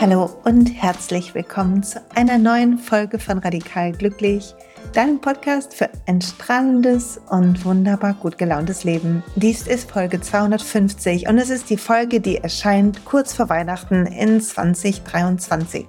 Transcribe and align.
Hallo 0.00 0.30
und 0.44 0.66
herzlich 0.66 1.34
willkommen 1.34 1.82
zu 1.82 2.00
einer 2.14 2.38
neuen 2.38 2.78
Folge 2.78 3.18
von 3.18 3.38
Radikal 3.38 3.90
Glücklich, 3.90 4.54
deinem 4.92 5.20
Podcast 5.20 5.74
für 5.74 5.90
ein 6.06 6.20
strahlendes 6.20 7.20
und 7.30 7.64
wunderbar 7.64 8.14
gut 8.14 8.38
gelauntes 8.38 8.84
Leben. 8.84 9.24
Dies 9.34 9.66
ist 9.66 9.90
Folge 9.90 10.20
250 10.20 11.26
und 11.28 11.38
es 11.38 11.50
ist 11.50 11.68
die 11.68 11.78
Folge, 11.78 12.20
die 12.20 12.36
erscheint 12.36 13.04
kurz 13.04 13.32
vor 13.32 13.48
Weihnachten 13.48 14.06
in 14.06 14.40
2023. 14.40 15.86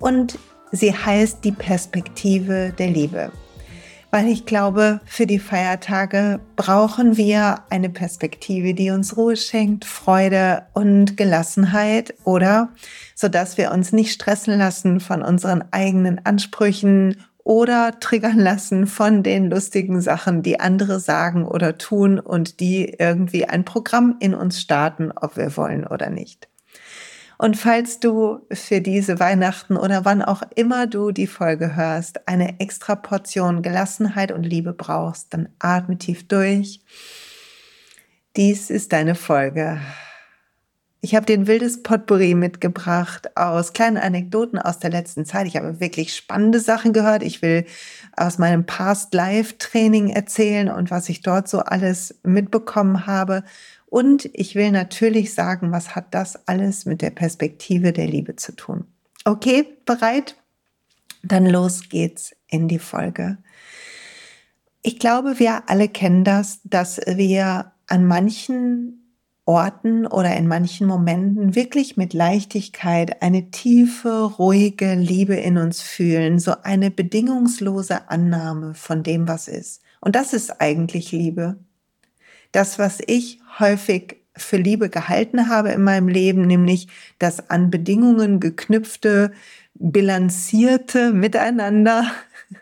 Und 0.00 0.36
sie 0.72 0.94
heißt 0.94 1.44
die 1.44 1.52
Perspektive 1.52 2.72
der 2.78 2.88
Liebe 2.88 3.30
weil 4.10 4.28
ich 4.28 4.46
glaube, 4.46 5.00
für 5.04 5.26
die 5.26 5.38
Feiertage 5.38 6.40
brauchen 6.56 7.16
wir 7.16 7.60
eine 7.68 7.90
Perspektive, 7.90 8.72
die 8.72 8.90
uns 8.90 9.16
Ruhe 9.16 9.36
schenkt, 9.36 9.84
Freude 9.84 10.62
und 10.72 11.16
Gelassenheit 11.16 12.14
oder 12.24 12.70
so 13.14 13.28
dass 13.28 13.58
wir 13.58 13.72
uns 13.72 13.92
nicht 13.92 14.12
stressen 14.12 14.56
lassen 14.56 15.00
von 15.00 15.22
unseren 15.22 15.64
eigenen 15.72 16.24
Ansprüchen 16.24 17.16
oder 17.44 17.98
triggern 17.98 18.38
lassen 18.38 18.86
von 18.86 19.22
den 19.22 19.50
lustigen 19.50 20.00
Sachen, 20.00 20.42
die 20.42 20.60
andere 20.60 21.00
sagen 21.00 21.46
oder 21.46 21.78
tun 21.78 22.18
und 22.18 22.60
die 22.60 22.94
irgendwie 22.98 23.46
ein 23.46 23.64
Programm 23.64 24.16
in 24.20 24.34
uns 24.34 24.60
starten, 24.60 25.12
ob 25.12 25.36
wir 25.36 25.56
wollen 25.56 25.86
oder 25.86 26.10
nicht. 26.10 26.47
Und 27.40 27.56
falls 27.56 28.00
du 28.00 28.40
für 28.52 28.80
diese 28.80 29.20
Weihnachten 29.20 29.76
oder 29.76 30.04
wann 30.04 30.22
auch 30.22 30.42
immer 30.56 30.88
du 30.88 31.12
die 31.12 31.28
Folge 31.28 31.76
hörst, 31.76 32.26
eine 32.26 32.58
extra 32.58 32.96
Portion 32.96 33.62
Gelassenheit 33.62 34.32
und 34.32 34.42
Liebe 34.42 34.72
brauchst, 34.72 35.32
dann 35.32 35.48
atme 35.60 35.98
tief 35.98 36.26
durch. 36.26 36.80
Dies 38.36 38.70
ist 38.70 38.92
deine 38.92 39.14
Folge. 39.14 39.80
Ich 41.00 41.14
habe 41.14 41.26
den 41.26 41.46
wildes 41.46 41.84
Potpourri 41.84 42.34
mitgebracht 42.34 43.36
aus 43.36 43.72
kleinen 43.72 43.98
Anekdoten 43.98 44.58
aus 44.58 44.80
der 44.80 44.90
letzten 44.90 45.24
Zeit. 45.24 45.46
Ich 45.46 45.56
habe 45.56 45.78
wirklich 45.78 46.16
spannende 46.16 46.58
Sachen 46.58 46.92
gehört. 46.92 47.22
Ich 47.22 47.40
will 47.40 47.66
aus 48.16 48.38
meinem 48.38 48.66
Past 48.66 49.14
Life 49.14 49.58
Training 49.58 50.10
erzählen 50.10 50.68
und 50.68 50.90
was 50.90 51.08
ich 51.08 51.22
dort 51.22 51.48
so 51.48 51.60
alles 51.60 52.18
mitbekommen 52.24 53.06
habe. 53.06 53.44
Und 53.90 54.28
ich 54.34 54.54
will 54.54 54.70
natürlich 54.70 55.34
sagen, 55.34 55.72
was 55.72 55.94
hat 55.94 56.14
das 56.14 56.46
alles 56.46 56.84
mit 56.84 57.00
der 57.00 57.10
Perspektive 57.10 57.92
der 57.92 58.06
Liebe 58.06 58.36
zu 58.36 58.54
tun? 58.54 58.84
Okay, 59.24 59.66
bereit? 59.86 60.36
Dann 61.22 61.46
los 61.46 61.88
geht's 61.88 62.36
in 62.46 62.68
die 62.68 62.78
Folge. 62.78 63.38
Ich 64.82 64.98
glaube, 64.98 65.38
wir 65.38 65.68
alle 65.68 65.88
kennen 65.88 66.24
das, 66.24 66.60
dass 66.64 67.00
wir 67.06 67.72
an 67.86 68.06
manchen 68.06 68.98
Orten 69.44 70.06
oder 70.06 70.36
in 70.36 70.46
manchen 70.46 70.86
Momenten 70.86 71.54
wirklich 71.54 71.96
mit 71.96 72.12
Leichtigkeit 72.12 73.22
eine 73.22 73.50
tiefe, 73.50 74.24
ruhige 74.24 74.94
Liebe 74.94 75.36
in 75.36 75.56
uns 75.56 75.80
fühlen, 75.80 76.38
so 76.38 76.52
eine 76.62 76.90
bedingungslose 76.90 78.10
Annahme 78.10 78.74
von 78.74 79.02
dem, 79.02 79.26
was 79.26 79.48
ist. 79.48 79.80
Und 80.00 80.14
das 80.14 80.34
ist 80.34 80.60
eigentlich 80.60 81.12
Liebe. 81.12 81.56
Das, 82.52 82.78
was 82.78 82.98
ich 83.06 83.40
häufig 83.58 84.16
für 84.36 84.56
Liebe 84.56 84.88
gehalten 84.88 85.48
habe 85.48 85.70
in 85.70 85.82
meinem 85.82 86.08
Leben, 86.08 86.46
nämlich 86.46 86.88
das 87.18 87.50
an 87.50 87.70
Bedingungen 87.70 88.40
geknüpfte, 88.40 89.32
bilanzierte 89.74 91.12
Miteinander, 91.12 92.10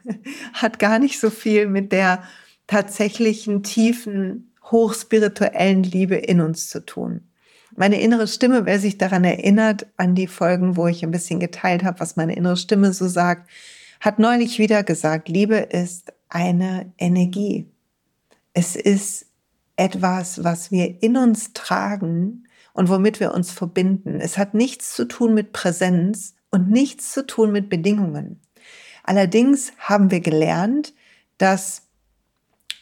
hat 0.53 0.79
gar 0.79 0.99
nicht 0.99 1.21
so 1.21 1.31
viel 1.31 1.67
mit 1.67 1.93
der 1.93 2.23
tatsächlichen 2.67 3.63
tiefen, 3.63 4.53
hochspirituellen 4.71 5.83
Liebe 5.83 6.17
in 6.17 6.41
uns 6.41 6.69
zu 6.69 6.85
tun. 6.85 7.21
Meine 7.77 8.01
innere 8.01 8.27
Stimme, 8.27 8.65
wer 8.65 8.81
sich 8.81 8.99
daran 8.99 9.23
erinnert, 9.25 9.87
an 9.97 10.15
die 10.15 10.27
Folgen, 10.27 10.77
wo 10.77 10.87
ich 10.87 11.05
ein 11.05 11.11
bisschen 11.11 11.39
geteilt 11.41 11.85
habe, 11.85 12.01
was 12.01 12.17
meine 12.17 12.35
innere 12.35 12.57
Stimme 12.57 12.93
so 12.93 13.07
sagt, 13.07 13.51
hat 14.01 14.19
neulich 14.19 14.59
wieder 14.59 14.83
gesagt, 14.83 15.29
Liebe 15.29 15.57
ist 15.57 16.13
eine 16.29 16.93
Energie. 16.99 17.67
Es 18.55 18.77
ist 18.77 19.27
etwas, 19.77 20.43
was 20.43 20.71
wir 20.71 21.03
in 21.03 21.17
uns 21.17 21.53
tragen 21.53 22.49
und 22.73 22.89
womit 22.89 23.21
wir 23.21 23.33
uns 23.35 23.51
verbinden. 23.51 24.21
Es 24.21 24.39
hat 24.39 24.55
nichts 24.55 24.95
zu 24.95 25.07
tun 25.07 25.35
mit 25.35 25.53
Präsenz 25.53 26.35
und 26.51 26.71
nichts 26.71 27.13
zu 27.13 27.27
tun 27.27 27.53
mit 27.53 27.69
Bedingungen. 27.69 28.41
Allerdings 29.03 29.73
haben 29.79 30.11
wir 30.11 30.21
gelernt, 30.21 30.95
dass 31.39 31.83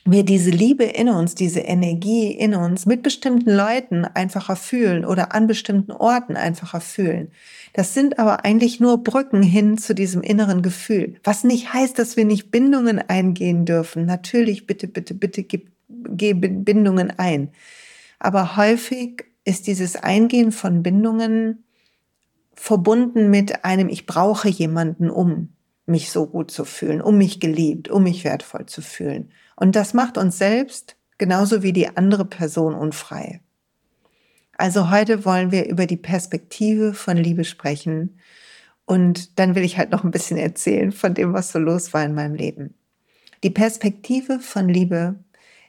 wir 0.07 0.23
diese 0.23 0.51
Liebe 0.51 0.85
in 0.85 1.09
uns, 1.09 1.35
diese 1.35 1.61
Energie 1.61 2.31
in 2.31 2.55
uns 2.55 2.85
mit 2.85 3.03
bestimmten 3.03 3.51
Leuten 3.51 4.05
einfacher 4.05 4.55
fühlen 4.55 5.05
oder 5.05 5.35
an 5.35 5.47
bestimmten 5.47 5.93
Orten 5.93 6.37
einfacher 6.37 6.81
fühlen. 6.81 7.31
Das 7.73 7.95
sind 7.95 8.19
aber 8.19 8.45
eigentlich 8.45 8.81
nur 8.81 9.03
Brücken 9.03 9.43
hin 9.43 9.79
zu 9.79 9.95
diesem 9.95 10.21
inneren 10.21 10.61
Gefühl. 10.61 11.17
Was 11.25 11.43
nicht 11.43 11.73
heißt, 11.73 11.99
dass 11.99 12.19
wir 12.19 12.27
nicht 12.27 12.51
Bindungen 12.51 12.99
eingehen 12.99 13.65
dürfen. 13.65 14.05
Natürlich, 14.05 14.67
bitte, 14.67 14.89
bitte, 14.89 15.15
bitte 15.15 15.43
gib 15.43 15.74
Bindungen 15.89 17.13
ein. 17.19 17.51
Aber 18.19 18.57
häufig 18.57 19.25
ist 19.45 19.67
dieses 19.67 19.97
Eingehen 19.97 20.53
von 20.53 20.83
Bindungen 20.83 21.65
verbunden 22.55 23.31
mit 23.31 23.65
einem, 23.65 23.89
ich 23.89 24.07
brauche 24.07 24.49
jemanden, 24.49 25.11
um 25.11 25.51
mich 25.87 26.11
so 26.11 26.27
gut 26.27 26.51
zu 26.51 26.65
fühlen, 26.65 27.03
um 27.03 27.19
mich 27.19 27.41
geliebt, 27.41 27.89
um 27.89 28.05
mich 28.05 28.25
wertvoll 28.25 28.67
zu 28.67 28.81
fühlen. 28.81 29.31
Und 29.57 29.77
das 29.77 29.93
macht 29.93 30.17
uns 30.17 30.39
selbst 30.39 30.97
genauso 31.19 31.63
wie 31.63 31.73
die 31.73 31.97
andere 31.97 32.25
Person 32.25 32.75
unfrei. 32.75 33.41
Also 34.57 34.91
heute 34.91 35.25
wollen 35.25 35.51
wir 35.51 35.67
über 35.67 35.87
die 35.87 35.97
Perspektive 35.97 36.95
von 36.95 37.17
Liebe 37.17 37.45
sprechen. 37.45 38.19
Und 38.87 39.39
dann 39.39 39.55
will 39.55 39.65
ich 39.65 39.79
halt 39.79 39.91
noch 39.91 40.05
ein 40.05 40.11
bisschen 40.11 40.37
erzählen 40.37 40.93
von 40.93 41.15
dem, 41.15 41.33
was 41.33 41.53
so 41.53 41.59
los 41.59 41.93
war 41.93 42.05
in 42.05 42.15
meinem 42.15 42.35
Leben. 42.35 42.75
Die 43.43 43.51
Perspektive 43.51 44.41
von 44.41 44.69
Liebe 44.69 45.17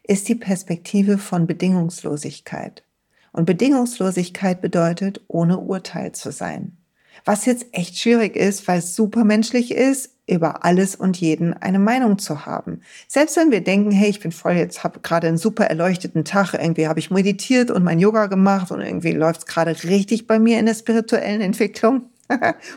ist 0.07 0.27
die 0.27 0.35
Perspektive 0.35 1.17
von 1.17 1.47
Bedingungslosigkeit. 1.47 2.83
Und 3.31 3.45
Bedingungslosigkeit 3.45 4.61
bedeutet, 4.61 5.21
ohne 5.27 5.59
Urteil 5.59 6.13
zu 6.13 6.31
sein. 6.31 6.77
Was 7.25 7.45
jetzt 7.45 7.65
echt 7.71 7.97
schwierig 7.97 8.35
ist, 8.35 8.67
weil 8.67 8.79
es 8.79 8.95
supermenschlich 8.95 9.71
ist, 9.71 10.11
über 10.27 10.65
alles 10.65 10.95
und 10.95 11.17
jeden 11.17 11.53
eine 11.53 11.79
Meinung 11.79 12.17
zu 12.17 12.45
haben. 12.45 12.81
Selbst 13.07 13.37
wenn 13.37 13.51
wir 13.51 13.61
denken, 13.61 13.91
hey, 13.91 14.09
ich 14.09 14.19
bin 14.19 14.31
voll 14.31 14.53
jetzt, 14.53 14.83
habe 14.83 14.99
gerade 15.01 15.27
einen 15.27 15.37
super 15.37 15.65
erleuchteten 15.65 16.25
Tag, 16.25 16.53
irgendwie 16.53 16.87
habe 16.87 16.99
ich 16.99 17.11
meditiert 17.11 17.69
und 17.69 17.83
mein 17.83 17.99
Yoga 17.99 18.25
gemacht 18.25 18.71
und 18.71 18.81
irgendwie 18.81 19.11
läuft 19.11 19.41
es 19.41 19.45
gerade 19.45 19.83
richtig 19.83 20.27
bei 20.27 20.39
mir 20.39 20.59
in 20.59 20.65
der 20.65 20.73
spirituellen 20.73 21.41
Entwicklung. 21.41 22.09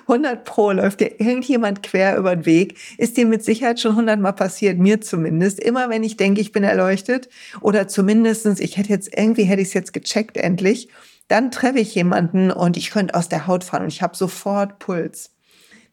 100 0.06 0.44
Pro 0.44 0.72
läuft 0.72 1.00
dir 1.00 1.20
irgendjemand 1.20 1.82
quer 1.82 2.16
über 2.16 2.36
den 2.36 2.46
Weg. 2.46 2.78
Ist 2.98 3.16
dir 3.16 3.26
mit 3.26 3.44
Sicherheit 3.44 3.80
schon 3.80 3.92
100 3.92 4.20
Mal 4.20 4.32
passiert, 4.32 4.78
mir 4.78 5.00
zumindest. 5.00 5.60
Immer 5.60 5.88
wenn 5.88 6.02
ich 6.02 6.16
denke, 6.16 6.40
ich 6.40 6.52
bin 6.52 6.64
erleuchtet 6.64 7.28
oder 7.60 7.88
zumindestens, 7.88 8.60
ich 8.60 8.76
hätte 8.76 8.90
jetzt, 8.90 9.16
irgendwie 9.16 9.44
hätte 9.44 9.62
ich 9.62 9.68
es 9.68 9.74
jetzt 9.74 9.92
gecheckt 9.92 10.36
endlich, 10.36 10.88
dann 11.28 11.50
treffe 11.50 11.78
ich 11.78 11.94
jemanden 11.94 12.50
und 12.50 12.76
ich 12.76 12.90
könnte 12.90 13.14
aus 13.14 13.28
der 13.28 13.46
Haut 13.46 13.64
fahren 13.64 13.82
und 13.82 13.88
ich 13.88 14.02
habe 14.02 14.16
sofort 14.16 14.78
Puls. 14.78 15.30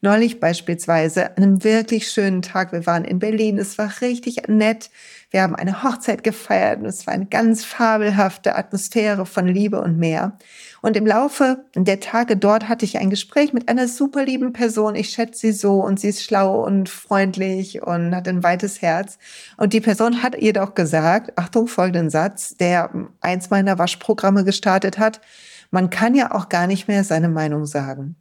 Neulich 0.02 0.40
beispielsweise, 0.40 1.36
an 1.36 1.42
einem 1.42 1.64
wirklich 1.64 2.10
schönen 2.10 2.42
Tag, 2.42 2.72
wir 2.72 2.84
waren 2.84 3.04
in 3.04 3.18
Berlin, 3.18 3.58
es 3.58 3.78
war 3.78 3.90
richtig 4.02 4.46
nett. 4.46 4.90
Wir 5.30 5.42
haben 5.42 5.56
eine 5.56 5.82
Hochzeit 5.82 6.22
gefeiert 6.22 6.80
und 6.80 6.86
es 6.86 7.06
war 7.06 7.14
eine 7.14 7.26
ganz 7.26 7.64
fabelhafte 7.64 8.56
Atmosphäre 8.56 9.24
von 9.24 9.48
Liebe 9.48 9.80
und 9.80 9.98
mehr. 9.98 10.36
Und 10.82 10.96
im 10.96 11.06
Laufe 11.06 11.64
der 11.74 11.98
Tage 11.98 12.36
dort 12.36 12.68
hatte 12.68 12.84
ich 12.84 12.98
ein 12.98 13.10
Gespräch 13.10 13.54
mit 13.54 13.68
einer 13.68 13.88
super 13.88 14.24
lieben 14.24 14.52
Person. 14.52 14.94
Ich 14.94 15.08
schätze 15.08 15.40
sie 15.40 15.52
so 15.52 15.80
und 15.82 15.98
sie 15.98 16.08
ist 16.08 16.22
schlau 16.22 16.64
und 16.64 16.88
freundlich 16.90 17.82
und 17.82 18.14
hat 18.14 18.28
ein 18.28 18.42
weites 18.42 18.82
Herz. 18.82 19.18
Und 19.56 19.72
die 19.72 19.80
Person 19.80 20.22
hat 20.22 20.36
ihr 20.36 20.52
doch 20.52 20.74
gesagt, 20.74 21.36
Achtung, 21.38 21.68
folgenden 21.68 22.10
Satz, 22.10 22.54
der 22.56 22.90
eins 23.20 23.48
meiner 23.50 23.78
Waschprogramme 23.78 24.44
gestartet 24.44 24.98
hat. 24.98 25.22
Man 25.70 25.90
kann 25.90 26.14
ja 26.14 26.32
auch 26.32 26.50
gar 26.50 26.66
nicht 26.66 26.86
mehr 26.86 27.02
seine 27.02 27.28
Meinung 27.28 27.66
sagen. 27.66 28.14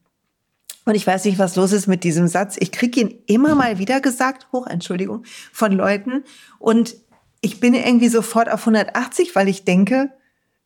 Und 0.85 0.95
ich 0.95 1.05
weiß 1.05 1.25
nicht, 1.25 1.39
was 1.39 1.55
los 1.55 1.71
ist 1.71 1.87
mit 1.87 2.03
diesem 2.03 2.27
Satz. 2.27 2.55
Ich 2.59 2.71
kriege 2.71 3.01
ihn 3.01 3.15
immer 3.25 3.55
mal 3.55 3.79
wieder 3.79 4.01
gesagt, 4.01 4.47
hoch, 4.51 4.67
Entschuldigung, 4.67 5.23
von 5.51 5.71
Leuten. 5.71 6.23
Und 6.59 6.95
ich 7.41 7.59
bin 7.59 7.73
irgendwie 7.73 8.07
sofort 8.07 8.49
auf 8.51 8.61
180, 8.61 9.35
weil 9.35 9.47
ich 9.47 9.65
denke, 9.65 10.11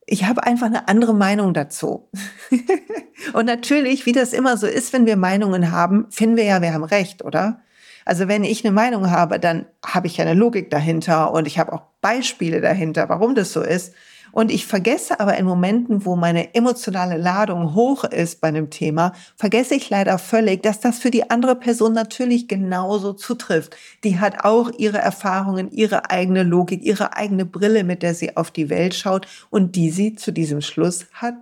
ich 0.06 0.24
habe 0.24 0.44
einfach 0.44 0.66
eine 0.66 0.88
andere 0.88 1.14
Meinung 1.14 1.54
dazu. 1.54 2.10
und 3.32 3.46
natürlich, 3.46 4.06
wie 4.06 4.12
das 4.12 4.32
immer 4.32 4.56
so 4.56 4.66
ist, 4.66 4.92
wenn 4.92 5.06
wir 5.06 5.16
Meinungen 5.16 5.70
haben, 5.70 6.06
finden 6.10 6.36
wir 6.36 6.44
ja, 6.44 6.60
wir 6.60 6.74
haben 6.74 6.84
recht, 6.84 7.24
oder? 7.24 7.62
Also 8.04 8.28
wenn 8.28 8.44
ich 8.44 8.64
eine 8.64 8.72
Meinung 8.72 9.10
habe, 9.10 9.38
dann 9.38 9.66
habe 9.84 10.06
ich 10.06 10.16
ja 10.16 10.24
eine 10.24 10.34
Logik 10.34 10.70
dahinter 10.70 11.32
und 11.32 11.46
ich 11.46 11.58
habe 11.58 11.72
auch 11.72 11.82
Beispiele 12.00 12.60
dahinter, 12.60 13.08
warum 13.08 13.34
das 13.34 13.52
so 13.52 13.62
ist. 13.62 13.94
Und 14.32 14.50
ich 14.50 14.66
vergesse 14.66 15.20
aber 15.20 15.36
in 15.36 15.46
Momenten, 15.46 16.04
wo 16.04 16.16
meine 16.16 16.54
emotionale 16.54 17.16
Ladung 17.16 17.74
hoch 17.74 18.04
ist 18.04 18.40
bei 18.40 18.48
einem 18.48 18.70
Thema, 18.70 19.12
vergesse 19.36 19.74
ich 19.74 19.90
leider 19.90 20.18
völlig, 20.18 20.62
dass 20.62 20.80
das 20.80 20.98
für 20.98 21.10
die 21.10 21.30
andere 21.30 21.56
Person 21.56 21.92
natürlich 21.92 22.48
genauso 22.48 23.12
zutrifft. 23.12 23.76
Die 24.04 24.18
hat 24.18 24.44
auch 24.44 24.70
ihre 24.78 24.98
Erfahrungen, 24.98 25.70
ihre 25.70 26.10
eigene 26.10 26.42
Logik, 26.42 26.82
ihre 26.82 27.16
eigene 27.16 27.44
Brille, 27.44 27.84
mit 27.84 28.02
der 28.02 28.14
sie 28.14 28.36
auf 28.36 28.50
die 28.50 28.70
Welt 28.70 28.94
schaut 28.94 29.26
und 29.50 29.76
die 29.76 29.90
sie 29.90 30.14
zu 30.14 30.32
diesem 30.32 30.60
Schluss 30.60 31.06
hat 31.12 31.34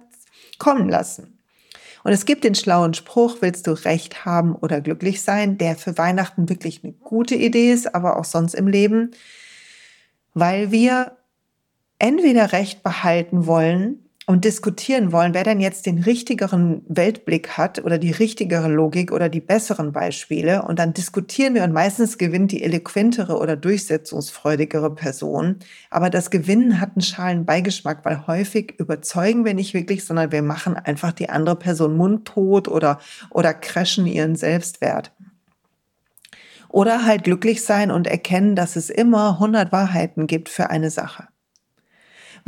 kommen 0.58 0.88
lassen. 0.88 1.38
Und 2.04 2.12
es 2.12 2.24
gibt 2.24 2.44
den 2.44 2.54
schlauen 2.54 2.94
Spruch, 2.94 3.38
willst 3.40 3.66
du 3.66 3.72
Recht 3.72 4.24
haben 4.24 4.54
oder 4.54 4.80
glücklich 4.80 5.22
sein, 5.22 5.58
der 5.58 5.76
für 5.76 5.98
Weihnachten 5.98 6.48
wirklich 6.48 6.82
eine 6.82 6.92
gute 6.92 7.34
Idee 7.34 7.72
ist, 7.72 7.94
aber 7.94 8.16
auch 8.18 8.24
sonst 8.24 8.54
im 8.54 8.66
Leben, 8.66 9.10
weil 10.34 10.70
wir 10.70 11.17
entweder 11.98 12.52
Recht 12.52 12.82
behalten 12.82 13.46
wollen 13.46 14.08
und 14.28 14.44
diskutieren 14.44 15.10
wollen, 15.10 15.32
wer 15.32 15.42
denn 15.42 15.58
jetzt 15.58 15.86
den 15.86 16.00
richtigeren 16.00 16.82
Weltblick 16.86 17.56
hat 17.56 17.82
oder 17.82 17.96
die 17.96 18.10
richtigere 18.10 18.68
Logik 18.68 19.10
oder 19.10 19.30
die 19.30 19.40
besseren 19.40 19.90
Beispiele. 19.92 20.64
Und 20.64 20.78
dann 20.78 20.92
diskutieren 20.92 21.54
wir 21.54 21.64
und 21.64 21.72
meistens 21.72 22.18
gewinnt 22.18 22.52
die 22.52 22.62
eloquentere 22.62 23.38
oder 23.38 23.56
durchsetzungsfreudigere 23.56 24.94
Person. 24.94 25.56
Aber 25.88 26.10
das 26.10 26.30
Gewinnen 26.30 26.78
hat 26.78 26.90
einen 26.94 27.00
schalen 27.00 27.46
Beigeschmack, 27.46 28.04
weil 28.04 28.26
häufig 28.26 28.74
überzeugen 28.78 29.46
wir 29.46 29.54
nicht 29.54 29.72
wirklich, 29.72 30.04
sondern 30.04 30.30
wir 30.30 30.42
machen 30.42 30.76
einfach 30.76 31.12
die 31.12 31.30
andere 31.30 31.56
Person 31.56 31.96
mundtot 31.96 32.68
oder, 32.68 33.00
oder 33.30 33.54
crashen 33.54 34.06
ihren 34.06 34.36
Selbstwert. 34.36 35.10
Oder 36.68 37.06
halt 37.06 37.24
glücklich 37.24 37.64
sein 37.64 37.90
und 37.90 38.06
erkennen, 38.06 38.56
dass 38.56 38.76
es 38.76 38.90
immer 38.90 39.40
100 39.40 39.72
Wahrheiten 39.72 40.26
gibt 40.26 40.50
für 40.50 40.68
eine 40.68 40.90
Sache 40.90 41.28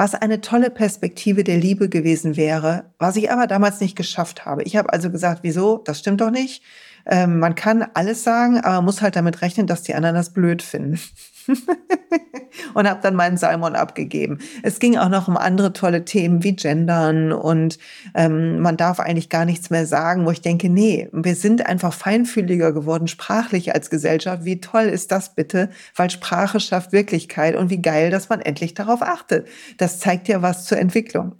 was 0.00 0.14
eine 0.14 0.40
tolle 0.40 0.70
Perspektive 0.70 1.44
der 1.44 1.58
Liebe 1.58 1.90
gewesen 1.90 2.38
wäre, 2.38 2.84
was 2.98 3.16
ich 3.16 3.30
aber 3.30 3.46
damals 3.46 3.82
nicht 3.82 3.96
geschafft 3.96 4.46
habe. 4.46 4.62
Ich 4.62 4.74
habe 4.76 4.90
also 4.94 5.10
gesagt, 5.10 5.40
wieso? 5.42 5.76
Das 5.76 5.98
stimmt 5.98 6.22
doch 6.22 6.30
nicht. 6.30 6.62
Ähm, 7.10 7.40
man 7.40 7.56
kann 7.56 7.84
alles 7.94 8.22
sagen, 8.22 8.60
aber 8.60 8.82
muss 8.82 9.02
halt 9.02 9.16
damit 9.16 9.42
rechnen, 9.42 9.66
dass 9.66 9.82
die 9.82 9.94
anderen 9.94 10.14
das 10.14 10.32
blöd 10.32 10.62
finden. 10.62 11.00
und 12.74 12.88
habe 12.88 13.00
dann 13.02 13.16
meinen 13.16 13.36
Salmon 13.36 13.74
abgegeben. 13.74 14.38
Es 14.62 14.78
ging 14.78 14.96
auch 14.96 15.08
noch 15.08 15.26
um 15.26 15.36
andere 15.36 15.72
tolle 15.72 16.04
Themen 16.04 16.44
wie 16.44 16.54
Gendern 16.54 17.32
und 17.32 17.78
ähm, 18.14 18.60
man 18.60 18.76
darf 18.76 19.00
eigentlich 19.00 19.28
gar 19.28 19.44
nichts 19.44 19.70
mehr 19.70 19.86
sagen, 19.86 20.24
wo 20.24 20.30
ich 20.30 20.40
denke, 20.40 20.68
nee, 20.68 21.08
wir 21.12 21.34
sind 21.34 21.66
einfach 21.66 21.92
feinfühliger 21.92 22.72
geworden, 22.72 23.08
sprachlich 23.08 23.74
als 23.74 23.90
Gesellschaft. 23.90 24.44
Wie 24.44 24.60
toll 24.60 24.84
ist 24.84 25.10
das 25.10 25.34
bitte? 25.34 25.70
Weil 25.96 26.10
Sprache 26.10 26.60
schafft 26.60 26.92
Wirklichkeit 26.92 27.56
und 27.56 27.70
wie 27.70 27.82
geil, 27.82 28.10
dass 28.10 28.28
man 28.28 28.40
endlich 28.40 28.74
darauf 28.74 29.02
achtet. 29.02 29.48
Das 29.78 29.98
zeigt 29.98 30.28
ja 30.28 30.42
was 30.42 30.64
zur 30.64 30.78
Entwicklung. 30.78 31.34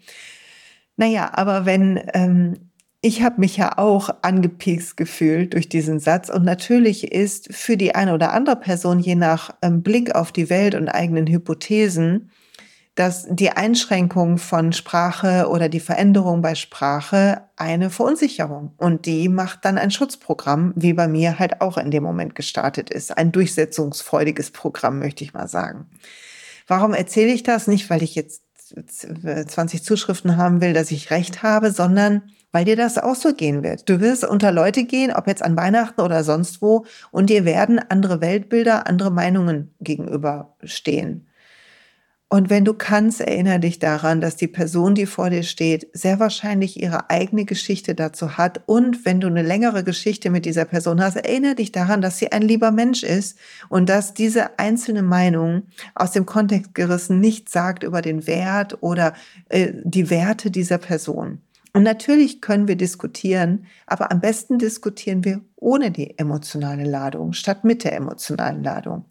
Naja, 0.97 1.31
aber 1.33 1.65
wenn 1.65 2.01
ähm, 2.13 2.70
ich 3.03 3.23
habe 3.23 3.41
mich 3.41 3.57
ja 3.57 3.79
auch 3.79 4.11
angepiekst 4.23 4.97
gefühlt 4.97 5.55
durch 5.55 5.69
diesen 5.69 6.01
Satz. 6.01 6.29
Und 6.29 6.45
natürlich 6.45 7.13
ist 7.13 7.53
für 7.55 7.77
die 7.77 7.95
eine 7.95 8.13
oder 8.13 8.33
andere 8.33 8.57
Person, 8.57 9.01
je 9.01 9.15
nach 9.15 9.55
ähm, 9.63 9.83
Blick 9.83 10.15
auf 10.15 10.33
die 10.33 10.51
Welt 10.51 10.75
und 10.75 10.89
eigenen 10.89 11.27
Hypothesen, 11.27 12.31
dass 12.97 13.27
die 13.31 13.51
Einschränkung 13.51 14.37
von 14.37 14.75
Sprache 14.75 15.49
oder 15.49 15.71
die 15.71 15.81
Veränderung 15.81 16.43
bei 16.43 16.55
Sprache 16.55 17.45
eine 17.57 17.89
Verunsicherung. 17.89 18.75
Und 18.77 19.07
die 19.07 19.31
macht 19.31 19.65
dann 19.65 19.79
ein 19.79 19.91
Schutzprogramm, 19.91 20.75
wie 20.77 20.93
bei 20.93 21.09
mir 21.09 21.39
halt 21.39 21.63
auch 21.63 21.79
in 21.79 21.91
dem 21.91 22.03
Moment 22.03 22.35
gestartet 22.35 22.91
ist. 22.91 23.17
Ein 23.17 23.33
durchsetzungsfreudiges 23.33 24.51
Programm, 24.51 24.99
möchte 24.99 25.25
ich 25.25 25.33
mal 25.33 25.49
sagen. 25.49 25.87
Warum 26.67 26.93
erzähle 26.93 27.33
ich 27.33 27.43
das? 27.43 27.67
Nicht, 27.67 27.89
weil 27.89 28.03
ich 28.03 28.15
jetzt 28.15 28.43
20 28.69 29.83
Zuschriften 29.83 30.37
haben 30.37 30.61
will, 30.61 30.75
dass 30.75 30.91
ich 30.91 31.11
recht 31.11 31.43
habe, 31.43 31.73
sondern 31.73 32.23
weil 32.53 32.65
dir 32.65 32.77
das 32.77 32.99
auch 32.99 33.15
so 33.15 33.35
gehen 33.35 33.63
wird. 33.63 33.89
Du 33.89 34.01
wirst 34.01 34.25
unter 34.25 34.53
Leute 34.53 34.85
gehen, 34.85 35.13
ob 35.13 35.27
jetzt 35.27 35.43
an 35.43 35.57
Weihnachten 35.57 36.01
oder 36.01 36.25
sonst 36.25 36.63
wo, 36.63 36.85
und 37.11 37.31
dir 37.31 37.45
werden 37.45 37.79
andere 37.89 38.21
Weltbilder, 38.21 38.87
andere 38.87 39.11
Meinungen 39.11 39.75
gegenüberstehen. 39.81 41.27
Und 42.33 42.49
wenn 42.49 42.65
du 42.65 42.75
kannst, 42.75 43.21
erinnere 43.21 43.59
dich 43.59 43.81
daran, 43.81 44.21
dass 44.21 44.37
die 44.37 44.47
Person, 44.47 44.95
die 44.95 45.07
vor 45.07 45.31
dir 45.31 45.43
steht, 45.43 45.89
sehr 45.93 46.21
wahrscheinlich 46.21 46.81
ihre 46.81 47.11
eigene 47.11 47.45
Geschichte 47.45 47.97
dazu 47.97 48.39
hat. 48.39 48.61
Und 48.67 49.05
wenn 49.05 49.21
du 49.21 49.27
eine 49.27 49.43
längere 49.43 49.83
Geschichte 49.83 50.31
mit 50.31 50.45
dieser 50.45 50.65
Person 50.65 51.03
hast, 51.03 51.17
erinnere 51.17 51.57
dich 51.57 51.73
daran, 51.73 52.01
dass 52.01 52.19
sie 52.19 52.31
ein 52.31 52.43
lieber 52.43 52.71
Mensch 52.71 53.03
ist 53.03 53.37
und 53.69 53.89
dass 53.89 54.15
diese 54.15 54.61
einzelne 54.61 55.03
Meinung 55.03 55.63
aus 55.97 56.13
dem 56.13 56.25
Kontext 56.25 56.73
gerissen 56.73 57.19
nichts 57.19 57.51
sagt 57.51 57.83
über 57.83 58.01
den 58.01 58.29
Wert 58.29 58.81
oder 58.81 59.15
äh, 59.49 59.73
die 59.83 60.09
Werte 60.09 60.53
dieser 60.53 60.79
Person. 60.79 61.41
Und 61.73 61.85
natürlich 61.85 62.41
können 62.41 62.67
wir 62.67 62.77
diskutieren, 62.77 63.67
aber 63.87 64.11
am 64.11 64.21
besten 64.21 64.59
diskutieren 64.59 65.25
wir 65.25 65.41
ohne 65.57 65.91
die 65.91 66.19
emotionale 66.19 66.85
Ladung 66.85 67.33
statt 67.33 67.65
mit 67.65 67.85
der 67.85 67.95
emotionalen 67.95 68.65
Ladung. 68.65 69.05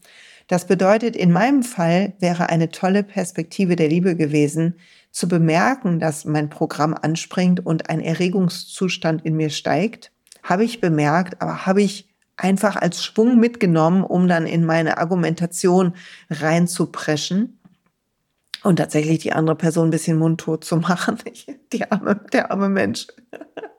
Das 0.47 0.65
bedeutet, 0.65 1.15
in 1.15 1.31
meinem 1.31 1.63
Fall 1.63 2.13
wäre 2.19 2.49
eine 2.49 2.69
tolle 2.69 3.03
Perspektive 3.03 3.75
der 3.75 3.87
Liebe 3.87 4.15
gewesen, 4.15 4.75
zu 5.11 5.27
bemerken, 5.27 5.99
dass 5.99 6.25
mein 6.25 6.49
Programm 6.49 6.95
anspringt 6.99 7.65
und 7.65 7.89
ein 7.89 8.01
Erregungszustand 8.01 9.25
in 9.25 9.35
mir 9.35 9.51
steigt. 9.51 10.11
Habe 10.43 10.63
ich 10.63 10.81
bemerkt, 10.81 11.41
aber 11.41 11.65
habe 11.65 11.81
ich 11.81 12.09
einfach 12.35 12.75
als 12.75 13.03
Schwung 13.03 13.39
mitgenommen, 13.39 14.03
um 14.03 14.27
dann 14.27 14.45
in 14.45 14.65
meine 14.65 14.97
Argumentation 14.97 15.93
reinzupreschen 16.29 17.58
und 18.63 18.77
tatsächlich 18.77 19.19
die 19.19 19.33
andere 19.33 19.55
Person 19.55 19.87
ein 19.87 19.91
bisschen 19.91 20.17
mundtot 20.17 20.63
zu 20.63 20.77
machen. 20.77 21.17
Die 21.71 21.91
arme, 21.91 22.19
der 22.33 22.51
arme 22.51 22.67
Mensch. 22.67 23.05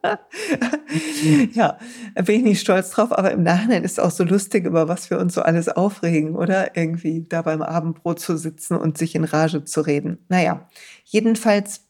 ja, 1.53 1.77
bin 2.15 2.37
ich 2.37 2.43
nicht 2.43 2.61
stolz 2.61 2.91
drauf, 2.91 3.11
aber 3.11 3.33
im 3.33 3.43
Nachhinein 3.43 3.83
ist 3.83 3.93
es 3.93 3.99
auch 3.99 4.13
so 4.13 4.23
lustig, 4.23 4.65
über 4.65 4.87
was 4.87 5.11
wir 5.11 5.19
uns 5.19 5.35
so 5.35 5.43
alles 5.43 5.69
aufregen, 5.69 6.37
oder? 6.37 6.77
Irgendwie 6.77 7.27
da 7.29 7.43
beim 7.43 7.63
Abendbrot 7.63 8.21
zu 8.21 8.37
sitzen 8.37 8.77
und 8.77 8.97
sich 8.97 9.17
in 9.17 9.25
Rage 9.25 9.65
zu 9.65 9.81
reden. 9.81 10.25
Naja, 10.29 10.69
jedenfalls 11.05 11.90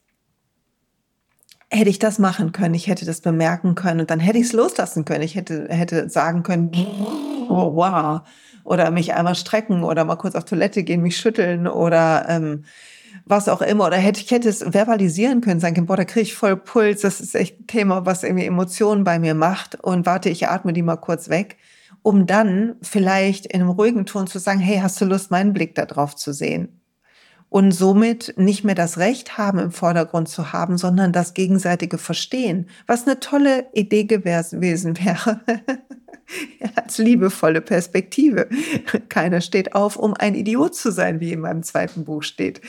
hätte 1.71 1.89
ich 1.89 1.99
das 1.99 2.19
machen 2.19 2.51
können, 2.51 2.75
ich 2.75 2.87
hätte 2.87 3.05
das 3.05 3.21
bemerken 3.21 3.75
können 3.75 4.01
und 4.01 4.11
dann 4.11 4.19
hätte 4.19 4.37
ich 4.37 4.47
es 4.47 4.53
loslassen 4.53 5.05
können. 5.05 5.23
Ich 5.23 5.35
hätte, 5.35 5.67
hätte 5.69 6.09
sagen 6.09 6.43
können, 6.43 6.71
oh, 7.49 7.75
wow, 7.75 8.21
oder 8.63 8.91
mich 8.91 9.13
einmal 9.13 9.35
strecken 9.35 9.83
oder 9.83 10.03
mal 10.03 10.17
kurz 10.17 10.35
auf 10.35 10.43
Toilette 10.43 10.83
gehen, 10.83 11.01
mich 11.01 11.17
schütteln 11.17 11.67
oder 11.67 12.25
ähm, 12.27 12.65
was 13.25 13.47
auch 13.47 13.61
immer. 13.61 13.87
Oder 13.87 13.97
hätte 13.97 14.19
ich 14.21 14.29
hätte 14.31 14.49
es 14.49 14.63
verbalisieren 14.67 15.41
können, 15.41 15.61
sagen, 15.61 15.85
boah, 15.85 15.95
da 15.95 16.03
kriege 16.03 16.23
ich 16.23 16.35
voll 16.35 16.57
Puls, 16.57 17.01
das 17.01 17.21
ist 17.21 17.35
echt 17.35 17.61
ein 17.61 17.67
Thema, 17.67 18.05
was 18.05 18.23
irgendwie 18.23 18.45
Emotionen 18.45 19.03
bei 19.05 19.17
mir 19.17 19.33
macht. 19.33 19.75
Und 19.75 20.05
warte, 20.05 20.29
ich 20.29 20.47
atme 20.49 20.73
die 20.73 20.83
mal 20.83 20.97
kurz 20.97 21.29
weg, 21.29 21.57
um 22.03 22.27
dann 22.27 22.75
vielleicht 22.81 23.45
in 23.45 23.61
einem 23.61 23.69
ruhigen 23.69 24.05
Ton 24.05 24.27
zu 24.27 24.39
sagen, 24.39 24.59
hey, 24.59 24.79
hast 24.79 24.99
du 24.99 25.05
Lust, 25.05 25.31
meinen 25.31 25.53
Blick 25.53 25.75
da 25.75 25.85
drauf 25.85 26.15
zu 26.17 26.33
sehen? 26.33 26.80
Und 27.51 27.73
somit 27.73 28.33
nicht 28.37 28.63
mehr 28.63 28.75
das 28.75 28.97
Recht 28.97 29.37
haben, 29.37 29.59
im 29.59 29.71
Vordergrund 29.71 30.29
zu 30.29 30.53
haben, 30.53 30.77
sondern 30.77 31.11
das 31.11 31.33
gegenseitige 31.33 31.97
Verstehen, 31.97 32.69
was 32.87 33.05
eine 33.05 33.19
tolle 33.19 33.67
Idee 33.73 34.05
gewesen 34.05 34.61
wäre. 34.97 35.41
als 36.75 36.97
liebevolle 36.97 37.59
Perspektive. 37.59 38.47
Keiner 39.09 39.41
steht 39.41 39.75
auf, 39.75 39.97
um 39.97 40.13
ein 40.13 40.33
Idiot 40.33 40.75
zu 40.75 40.91
sein, 40.91 41.19
wie 41.19 41.33
in 41.33 41.41
meinem 41.41 41.61
zweiten 41.61 42.05
Buch 42.05 42.23
steht. 42.23 42.61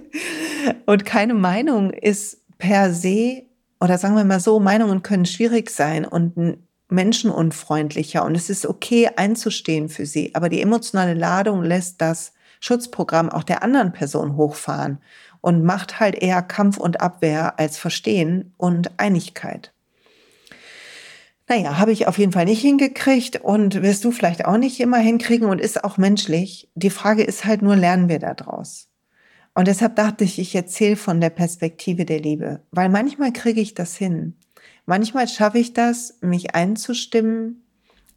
Und 0.86 1.04
keine 1.04 1.34
Meinung 1.34 1.90
ist 1.90 2.38
per 2.56 2.94
se, 2.94 3.42
oder 3.82 3.98
sagen 3.98 4.16
wir 4.16 4.24
mal 4.24 4.40
so, 4.40 4.60
Meinungen 4.60 5.02
können 5.02 5.26
schwierig 5.26 5.68
sein 5.68 6.06
und 6.06 6.58
menschenunfreundlicher 6.88 8.24
und 8.24 8.34
es 8.34 8.50
ist 8.50 8.66
okay 8.66 9.10
einzustehen 9.14 9.88
für 9.88 10.06
sie, 10.06 10.34
aber 10.34 10.48
die 10.48 10.60
emotionale 10.60 11.14
Ladung 11.14 11.62
lässt 11.62 12.00
das 12.00 12.32
Schutzprogramm 12.60 13.30
auch 13.30 13.42
der 13.42 13.62
anderen 13.62 13.92
Person 13.92 14.36
hochfahren 14.36 14.98
und 15.40 15.64
macht 15.64 15.98
halt 15.98 16.14
eher 16.14 16.42
Kampf 16.42 16.76
und 16.76 17.00
Abwehr 17.00 17.58
als 17.58 17.78
Verstehen 17.78 18.54
und 18.56 18.98
Einigkeit. 18.98 19.72
Naja, 21.48 21.78
habe 21.78 21.90
ich 21.90 22.06
auf 22.06 22.16
jeden 22.18 22.30
Fall 22.30 22.44
nicht 22.44 22.60
hingekriegt 22.60 23.40
und 23.40 23.82
wirst 23.82 24.04
du 24.04 24.12
vielleicht 24.12 24.44
auch 24.44 24.56
nicht 24.56 24.78
immer 24.78 24.98
hinkriegen 24.98 25.48
und 25.48 25.60
ist 25.60 25.82
auch 25.82 25.96
menschlich. 25.96 26.68
Die 26.76 26.90
Frage 26.90 27.24
ist 27.24 27.44
halt 27.44 27.62
nur, 27.62 27.74
lernen 27.74 28.08
wir 28.08 28.20
daraus? 28.20 28.88
Und 29.54 29.66
deshalb 29.66 29.96
dachte 29.96 30.22
ich, 30.22 30.38
ich 30.38 30.54
erzähle 30.54 30.94
von 30.94 31.20
der 31.20 31.30
Perspektive 31.30 32.04
der 32.04 32.20
Liebe, 32.20 32.60
weil 32.70 32.88
manchmal 32.88 33.32
kriege 33.32 33.60
ich 33.60 33.74
das 33.74 33.96
hin. 33.96 34.36
Manchmal 34.86 35.26
schaffe 35.26 35.58
ich 35.58 35.72
das, 35.72 36.18
mich 36.20 36.54
einzustimmen 36.54 37.64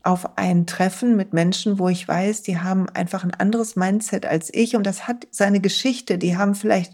auf 0.03 0.37
ein 0.37 0.67
Treffen 0.67 1.15
mit 1.15 1.33
Menschen, 1.33 1.79
wo 1.79 1.87
ich 1.87 2.07
weiß, 2.07 2.43
die 2.43 2.59
haben 2.59 2.89
einfach 2.89 3.23
ein 3.23 3.33
anderes 3.33 3.75
Mindset 3.77 4.25
als 4.25 4.53
ich 4.53 4.75
und 4.75 4.85
das 4.85 5.07
hat 5.07 5.27
seine 5.31 5.61
Geschichte. 5.61 6.17
Die 6.17 6.37
haben 6.37 6.55
vielleicht 6.55 6.93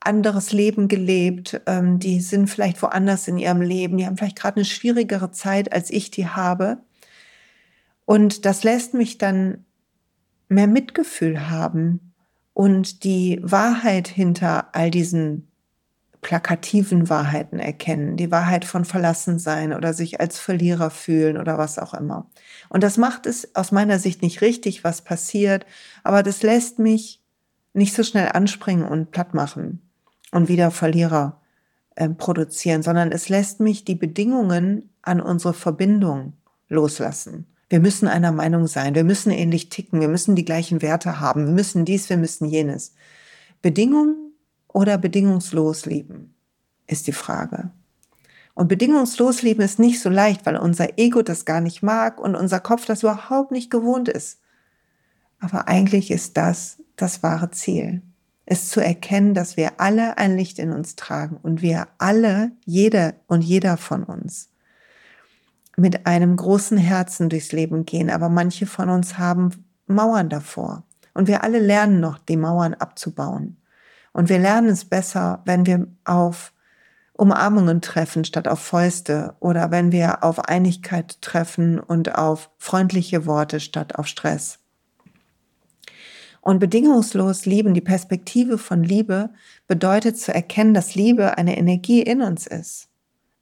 anderes 0.00 0.52
Leben 0.52 0.88
gelebt, 0.88 1.60
ähm, 1.66 1.98
die 2.00 2.20
sind 2.20 2.48
vielleicht 2.48 2.82
woanders 2.82 3.28
in 3.28 3.38
ihrem 3.38 3.60
Leben, 3.60 3.98
die 3.98 4.06
haben 4.06 4.16
vielleicht 4.16 4.38
gerade 4.38 4.56
eine 4.56 4.64
schwierigere 4.64 5.30
Zeit, 5.30 5.72
als 5.72 5.90
ich 5.90 6.10
die 6.10 6.26
habe. 6.26 6.78
Und 8.04 8.44
das 8.44 8.64
lässt 8.64 8.94
mich 8.94 9.18
dann 9.18 9.64
mehr 10.48 10.66
Mitgefühl 10.66 11.48
haben 11.48 12.12
und 12.52 13.04
die 13.04 13.38
Wahrheit 13.42 14.08
hinter 14.08 14.74
all 14.74 14.90
diesen 14.90 15.49
plakativen 16.20 17.08
Wahrheiten 17.08 17.58
erkennen, 17.58 18.16
die 18.16 18.30
Wahrheit 18.30 18.64
von 18.64 18.84
Verlassensein 18.84 19.72
oder 19.72 19.94
sich 19.94 20.20
als 20.20 20.38
Verlierer 20.38 20.90
fühlen 20.90 21.38
oder 21.38 21.56
was 21.56 21.78
auch 21.78 21.94
immer. 21.94 22.26
Und 22.68 22.82
das 22.82 22.98
macht 22.98 23.26
es 23.26 23.54
aus 23.54 23.72
meiner 23.72 23.98
Sicht 23.98 24.22
nicht 24.22 24.40
richtig, 24.42 24.84
was 24.84 25.02
passiert, 25.02 25.64
aber 26.04 26.22
das 26.22 26.42
lässt 26.42 26.78
mich 26.78 27.22
nicht 27.72 27.94
so 27.94 28.02
schnell 28.02 28.30
anspringen 28.32 28.84
und 28.84 29.12
platt 29.12 29.34
machen 29.34 29.80
und 30.32 30.48
wieder 30.48 30.70
Verlierer 30.70 31.40
äh, 31.94 32.08
produzieren, 32.08 32.82
sondern 32.82 33.12
es 33.12 33.28
lässt 33.28 33.60
mich 33.60 33.84
die 33.84 33.94
Bedingungen 33.94 34.90
an 35.02 35.20
unsere 35.20 35.54
Verbindung 35.54 36.34
loslassen. 36.68 37.46
Wir 37.70 37.80
müssen 37.80 38.08
einer 38.08 38.32
Meinung 38.32 38.66
sein, 38.66 38.94
wir 38.94 39.04
müssen 39.04 39.30
ähnlich 39.30 39.68
ticken, 39.68 40.00
wir 40.00 40.08
müssen 40.08 40.34
die 40.34 40.44
gleichen 40.44 40.82
Werte 40.82 41.20
haben, 41.20 41.46
wir 41.46 41.52
müssen 41.52 41.84
dies, 41.84 42.10
wir 42.10 42.16
müssen 42.16 42.46
jenes. 42.46 42.94
Bedingungen 43.62 44.29
oder 44.72 44.98
bedingungslos 44.98 45.86
lieben, 45.86 46.34
ist 46.86 47.06
die 47.06 47.12
Frage. 47.12 47.70
Und 48.54 48.68
bedingungslos 48.68 49.42
lieben 49.42 49.62
ist 49.62 49.78
nicht 49.78 50.00
so 50.00 50.08
leicht, 50.10 50.44
weil 50.44 50.56
unser 50.56 50.98
Ego 50.98 51.22
das 51.22 51.44
gar 51.44 51.60
nicht 51.60 51.82
mag 51.82 52.20
und 52.20 52.34
unser 52.34 52.60
Kopf 52.60 52.84
das 52.84 53.02
überhaupt 53.02 53.52
nicht 53.52 53.70
gewohnt 53.70 54.08
ist. 54.08 54.40
Aber 55.38 55.68
eigentlich 55.68 56.10
ist 56.10 56.36
das 56.36 56.82
das 56.96 57.22
wahre 57.22 57.50
Ziel. 57.50 58.02
Es 58.44 58.68
zu 58.68 58.80
erkennen, 58.80 59.32
dass 59.32 59.56
wir 59.56 59.80
alle 59.80 60.18
ein 60.18 60.36
Licht 60.36 60.58
in 60.58 60.72
uns 60.72 60.96
tragen 60.96 61.38
und 61.40 61.62
wir 61.62 61.86
alle, 61.98 62.52
jede 62.66 63.14
und 63.26 63.42
jeder 63.42 63.76
von 63.76 64.02
uns, 64.02 64.50
mit 65.76 66.06
einem 66.06 66.36
großen 66.36 66.76
Herzen 66.76 67.28
durchs 67.28 67.52
Leben 67.52 67.86
gehen. 67.86 68.10
Aber 68.10 68.28
manche 68.28 68.66
von 68.66 68.90
uns 68.90 69.18
haben 69.18 69.64
Mauern 69.86 70.28
davor. 70.28 70.82
Und 71.14 71.28
wir 71.28 71.44
alle 71.44 71.60
lernen 71.60 72.00
noch, 72.00 72.18
die 72.18 72.36
Mauern 72.36 72.74
abzubauen. 72.74 73.56
Und 74.12 74.28
wir 74.28 74.38
lernen 74.38 74.68
es 74.68 74.84
besser, 74.84 75.42
wenn 75.44 75.66
wir 75.66 75.86
auf 76.04 76.52
Umarmungen 77.20 77.82
treffen 77.82 78.24
statt 78.24 78.48
auf 78.48 78.60
Fäuste 78.60 79.34
oder 79.40 79.70
wenn 79.70 79.92
wir 79.92 80.24
auf 80.24 80.38
Einigkeit 80.48 81.20
treffen 81.20 81.78
und 81.78 82.14
auf 82.14 82.50
freundliche 82.56 83.26
Worte 83.26 83.60
statt 83.60 83.96
auf 83.96 84.06
Stress. 84.06 84.58
Und 86.40 86.58
bedingungslos 86.58 87.44
lieben, 87.44 87.74
die 87.74 87.82
Perspektive 87.82 88.56
von 88.56 88.82
Liebe 88.82 89.28
bedeutet 89.66 90.18
zu 90.18 90.32
erkennen, 90.32 90.72
dass 90.72 90.94
Liebe 90.94 91.36
eine 91.36 91.58
Energie 91.58 92.00
in 92.00 92.22
uns 92.22 92.46
ist. 92.46 92.88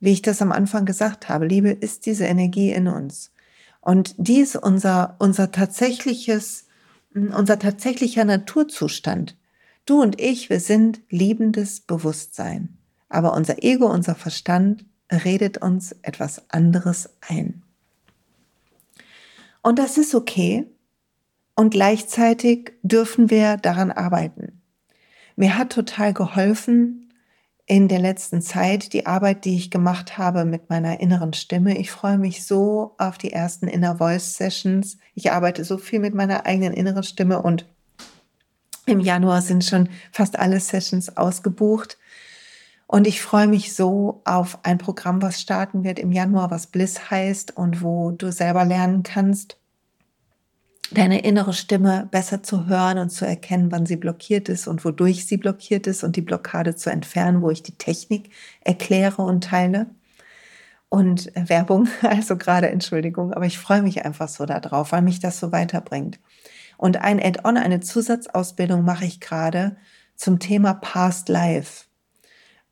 Wie 0.00 0.12
ich 0.12 0.22
das 0.22 0.42
am 0.42 0.50
Anfang 0.50 0.84
gesagt 0.84 1.28
habe, 1.28 1.46
Liebe 1.46 1.70
ist 1.70 2.06
diese 2.06 2.25
Energie 2.25 2.72
in 2.72 2.88
uns. 2.88 3.30
Und 3.80 4.14
die 4.18 4.40
ist 4.40 4.56
unser, 4.56 5.14
unser 5.20 5.52
tatsächliches, 5.52 6.66
unser 7.14 7.58
tatsächlicher 7.60 8.25
Naturzustand. 8.25 9.37
Du 9.88 10.02
und 10.02 10.21
ich, 10.21 10.50
wir 10.50 10.61
sind 10.61 11.00
liebendes 11.09 11.80
Bewusstsein. 11.80 12.76
Aber 13.09 13.33
unser 13.33 13.62
Ego, 13.62 13.87
unser 13.90 14.14
Verstand 14.14 14.85
redet 15.11 15.57
uns 15.57 15.92
etwas 16.02 16.50
anderes 16.50 17.09
ein. 17.26 17.62
Und 19.62 19.78
das 19.78 19.97
ist 19.97 20.14
okay. 20.14 20.66
Und 21.54 21.71
gleichzeitig 21.71 22.73
dürfen 22.83 23.30
wir 23.30 23.57
daran 23.57 23.90
arbeiten. 23.90 24.61
Mir 25.37 25.57
hat 25.57 25.73
total 25.73 26.12
geholfen 26.12 27.11
in 27.64 27.88
der 27.88 27.99
letzten 27.99 28.42
Zeit 28.42 28.92
die 28.92 29.07
Arbeit, 29.07 29.47
die 29.47 29.57
ich 29.57 29.71
gemacht 29.71 30.18
habe 30.18 30.45
mit 30.45 30.68
meiner 30.68 31.00
inneren 31.00 31.33
Stimme. 31.33 31.78
Ich 31.78 31.90
freue 31.90 32.18
mich 32.18 32.45
so 32.45 32.95
auf 32.99 33.16
die 33.16 33.33
ersten 33.33 33.66
Inner 33.66 33.97
Voice 33.97 34.37
Sessions. 34.37 34.99
Ich 35.14 35.33
arbeite 35.33 35.64
so 35.64 35.78
viel 35.78 36.00
mit 36.00 36.14
meiner 36.14 36.45
eigenen 36.45 36.75
inneren 36.75 37.04
Stimme 37.04 37.40
und 37.40 37.66
im 38.88 39.00
Januar 39.00 39.42
sind 39.42 39.64
schon 39.64 39.88
fast 40.12 40.38
alle 40.38 40.61
Sessions 40.61 41.16
ausgebucht. 41.16 41.99
Und 42.87 43.07
ich 43.07 43.21
freue 43.21 43.47
mich 43.47 43.75
so 43.75 44.23
auf 44.25 44.61
ein 44.62 44.78
Programm, 44.78 45.21
was 45.21 45.40
starten 45.40 45.85
wird 45.85 45.99
im 45.99 46.11
Januar, 46.11 46.50
was 46.50 46.68
Bliss 46.68 47.11
heißt 47.11 47.57
und 47.57 47.83
wo 47.83 48.12
du 48.12 48.33
selber 48.33 48.64
lernen 48.64 49.02
kannst, 49.02 49.59
deine 50.90 51.21
innere 51.21 51.52
Stimme 51.52 52.09
besser 52.11 52.42
zu 52.42 52.66
hören 52.66 52.99
und 52.99 53.11
zu 53.11 53.26
erkennen, 53.26 53.71
wann 53.71 53.85
sie 53.85 53.97
blockiert 53.97 54.49
ist 54.49 54.66
und 54.66 54.87
wodurch 54.87 55.26
sie 55.26 55.37
blockiert 55.37 55.87
ist 55.87 56.02
und 56.02 56.16
die 56.16 56.23
Blockade 56.23 56.76
zu 56.76 56.90
entfernen, 56.90 57.42
wo 57.42 57.50
ich 57.50 57.62
die 57.62 57.76
Technik 57.76 58.30
erkläre 58.62 59.23
und 59.23 59.45
teile. 59.45 59.87
Und 60.88 61.30
Werbung, 61.35 61.88
also 62.02 62.37
gerade 62.37 62.71
Entschuldigung, 62.71 63.35
aber 63.35 63.45
ich 63.45 63.59
freue 63.59 63.83
mich 63.83 64.04
einfach 64.07 64.28
so 64.28 64.47
darauf, 64.47 64.92
weil 64.92 65.02
mich 65.02 65.21
das 65.21 65.38
so 65.38 65.52
weiterbringt. 65.52 66.18
Und 66.78 66.97
ein 66.99 67.20
Add-on, 67.20 67.58
eine 67.58 67.80
Zusatzausbildung 67.80 68.85
mache 68.85 69.04
ich 69.04 69.20
gerade 69.20 69.76
zum 70.14 70.38
Thema 70.38 70.75
Past 70.75 71.28
Life. 71.28 71.85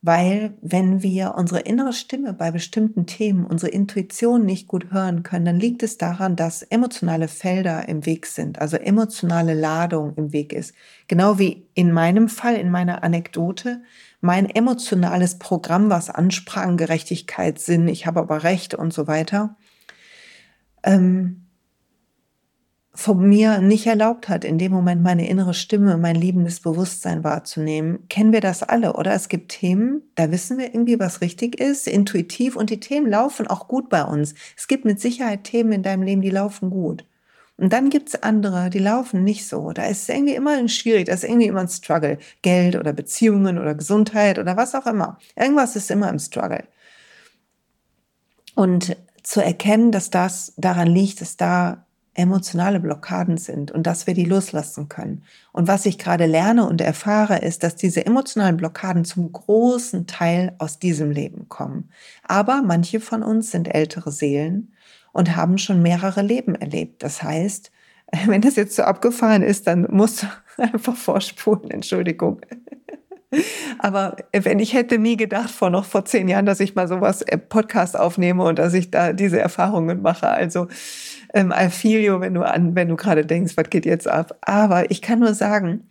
Weil 0.01 0.53
wenn 0.61 1.03
wir 1.03 1.35
unsere 1.35 1.61
innere 1.61 1.91
Stimme 1.91 2.31
bei 2.31 2.51
bestimmten 2.51 3.07
Themen, 3.07 3.45
unsere 3.45 3.71
Intuition 3.71 4.45
nicht 4.45 4.67
gut 4.67 4.91
hören 4.91 5.23
können, 5.23 5.45
dann 5.45 5.59
liegt 5.59 5.83
es 5.83 5.97
daran, 5.97 6.35
dass 6.35 6.61
emotionale 6.61 7.27
Felder 7.27 7.89
im 7.89 8.05
Weg 8.05 8.27
sind, 8.27 8.61
also 8.61 8.77
emotionale 8.77 9.53
Ladung 9.53 10.13
im 10.15 10.31
Weg 10.31 10.53
ist. 10.53 10.73
Genau 11.07 11.39
wie 11.39 11.67
in 11.73 11.91
meinem 11.91 12.29
Fall, 12.29 12.55
in 12.55 12.69
meiner 12.69 13.03
Anekdote, 13.03 13.81
mein 14.21 14.49
emotionales 14.49 15.39
Programm, 15.39 15.89
was 15.89 16.09
ansprang, 16.09 16.77
Gerechtigkeit, 16.77 17.59
Sinn, 17.59 17.87
ich 17.87 18.05
habe 18.05 18.21
aber 18.21 18.43
Recht 18.43 18.75
und 18.75 18.93
so 18.93 19.07
weiter. 19.07 19.57
Ähm, 20.83 21.46
von 22.97 23.29
mir 23.29 23.59
nicht 23.59 23.85
erlaubt 23.85 24.27
hat, 24.27 24.43
in 24.43 24.57
dem 24.57 24.71
Moment 24.71 25.03
meine 25.03 25.29
innere 25.29 25.53
Stimme, 25.53 25.97
mein 25.97 26.15
liebendes 26.15 26.61
Bewusstsein 26.61 27.23
wahrzunehmen, 27.23 28.07
kennen 28.09 28.33
wir 28.33 28.41
das 28.41 28.63
alle, 28.63 28.93
oder? 28.93 29.13
Es 29.13 29.29
gibt 29.29 29.49
Themen, 29.51 30.01
da 30.15 30.31
wissen 30.31 30.57
wir 30.57 30.73
irgendwie, 30.73 30.99
was 30.99 31.21
richtig 31.21 31.59
ist, 31.59 31.87
intuitiv, 31.87 32.55
und 32.55 32.71
die 32.71 32.79
Themen 32.79 33.07
laufen 33.07 33.45
auch 33.45 33.67
gut 33.67 33.89
bei 33.89 34.03
uns. 34.03 34.33
Es 34.57 34.67
gibt 34.67 34.83
mit 34.83 34.99
Sicherheit 34.99 35.43
Themen 35.43 35.73
in 35.73 35.83
deinem 35.83 36.01
Leben, 36.01 36.23
die 36.23 36.31
laufen 36.31 36.71
gut. 36.71 37.05
Und 37.55 37.71
dann 37.71 37.91
gibt's 37.91 38.15
andere, 38.15 38.71
die 38.71 38.79
laufen 38.79 39.23
nicht 39.23 39.47
so. 39.47 39.73
Da 39.73 39.85
ist 39.85 40.09
irgendwie 40.09 40.33
immer 40.33 40.57
ein 40.57 40.67
schwierig, 40.67 41.05
da 41.05 41.13
ist 41.13 41.23
irgendwie 41.23 41.47
immer 41.47 41.61
ein 41.61 41.69
Struggle. 41.69 42.17
Geld 42.41 42.75
oder 42.75 42.93
Beziehungen 42.93 43.59
oder 43.59 43.75
Gesundheit 43.75 44.39
oder 44.39 44.57
was 44.57 44.73
auch 44.73 44.87
immer. 44.87 45.19
Irgendwas 45.35 45.75
ist 45.75 45.91
immer 45.91 46.09
im 46.09 46.17
Struggle. 46.17 46.63
Und 48.55 48.97
zu 49.21 49.43
erkennen, 49.43 49.91
dass 49.91 50.09
das 50.09 50.53
daran 50.57 50.87
liegt, 50.87 51.21
dass 51.21 51.37
da 51.37 51.85
emotionale 52.17 52.79
Blockaden 52.79 53.37
sind 53.37 53.71
und 53.71 53.85
dass 53.85 54.07
wir 54.07 54.15
die 54.15 54.25
loslassen 54.25 54.89
können. 54.89 55.23
Und 55.51 55.67
was 55.67 55.85
ich 55.85 55.99
gerade 55.99 56.25
lerne 56.25 56.67
und 56.67 56.81
erfahre, 56.81 57.39
ist, 57.39 57.63
dass 57.63 57.75
diese 57.75 58.05
emotionalen 58.05 58.57
Blockaden 58.57 59.05
zum 59.05 59.31
großen 59.31 60.07
Teil 60.07 60.55
aus 60.57 60.79
diesem 60.79 61.11
Leben 61.11 61.47
kommen. 61.47 61.89
Aber 62.23 62.63
manche 62.63 62.99
von 62.99 63.21
uns 63.21 63.51
sind 63.51 63.73
ältere 63.73 64.11
Seelen 64.11 64.73
und 65.13 65.35
haben 65.35 65.59
schon 65.59 65.81
mehrere 65.83 66.23
Leben 66.23 66.55
erlebt. 66.55 67.03
Das 67.03 67.21
heißt, 67.21 67.71
wenn 68.25 68.41
das 68.41 68.55
jetzt 68.55 68.75
so 68.75 68.83
abgefahren 68.83 69.43
ist, 69.43 69.67
dann 69.67 69.87
musst 69.89 70.23
du 70.23 70.27
einfach 70.57 70.95
vorspulen, 70.95 71.69
Entschuldigung. 71.69 72.41
Aber 73.79 74.15
wenn 74.31 74.59
ich 74.59 74.73
hätte 74.73 74.97
nie 74.97 75.17
gedacht, 75.17 75.51
vor 75.51 75.69
noch 75.69 75.85
vor 75.85 76.05
zehn 76.05 76.27
Jahren, 76.27 76.45
dass 76.45 76.59
ich 76.59 76.75
mal 76.75 76.87
sowas 76.87 77.25
Podcast 77.49 77.99
aufnehme 77.99 78.43
und 78.43 78.57
dass 78.57 78.73
ich 78.73 78.89
da 78.89 79.13
diese 79.13 79.39
Erfahrungen 79.39 80.01
mache. 80.01 80.29
Also 80.29 80.67
ähm, 81.33 81.53
you, 81.83 82.19
wenn 82.21 82.33
du 82.33 82.43
an, 82.43 82.75
wenn 82.75 82.87
du 82.87 82.95
gerade 82.95 83.25
denkst, 83.25 83.57
was 83.57 83.69
geht 83.69 83.85
jetzt 83.85 84.07
ab. 84.07 84.37
Aber 84.41 84.89
ich 84.91 85.01
kann 85.01 85.19
nur 85.19 85.33
sagen, 85.33 85.89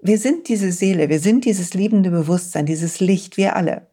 wir 0.00 0.18
sind 0.18 0.48
diese 0.48 0.70
Seele, 0.70 1.08
wir 1.08 1.20
sind 1.20 1.46
dieses 1.46 1.72
liebende 1.72 2.10
Bewusstsein, 2.10 2.66
dieses 2.66 3.00
Licht, 3.00 3.38
wir 3.38 3.56
alle. 3.56 3.86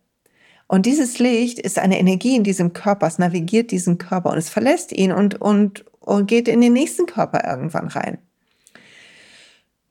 Und 0.67 0.85
dieses 0.85 1.19
Licht 1.19 1.59
ist 1.59 1.79
eine 1.79 1.99
Energie 1.99 2.35
in 2.35 2.43
diesem 2.43 2.73
Körper, 2.73 3.07
es 3.07 3.17
navigiert 3.17 3.71
diesen 3.71 3.97
Körper 3.97 4.31
und 4.31 4.37
es 4.37 4.49
verlässt 4.49 4.91
ihn 4.91 5.11
und, 5.11 5.39
und, 5.39 5.85
und 5.99 6.27
geht 6.27 6.47
in 6.47 6.61
den 6.61 6.73
nächsten 6.73 7.05
Körper 7.05 7.49
irgendwann 7.49 7.87
rein. 7.87 8.17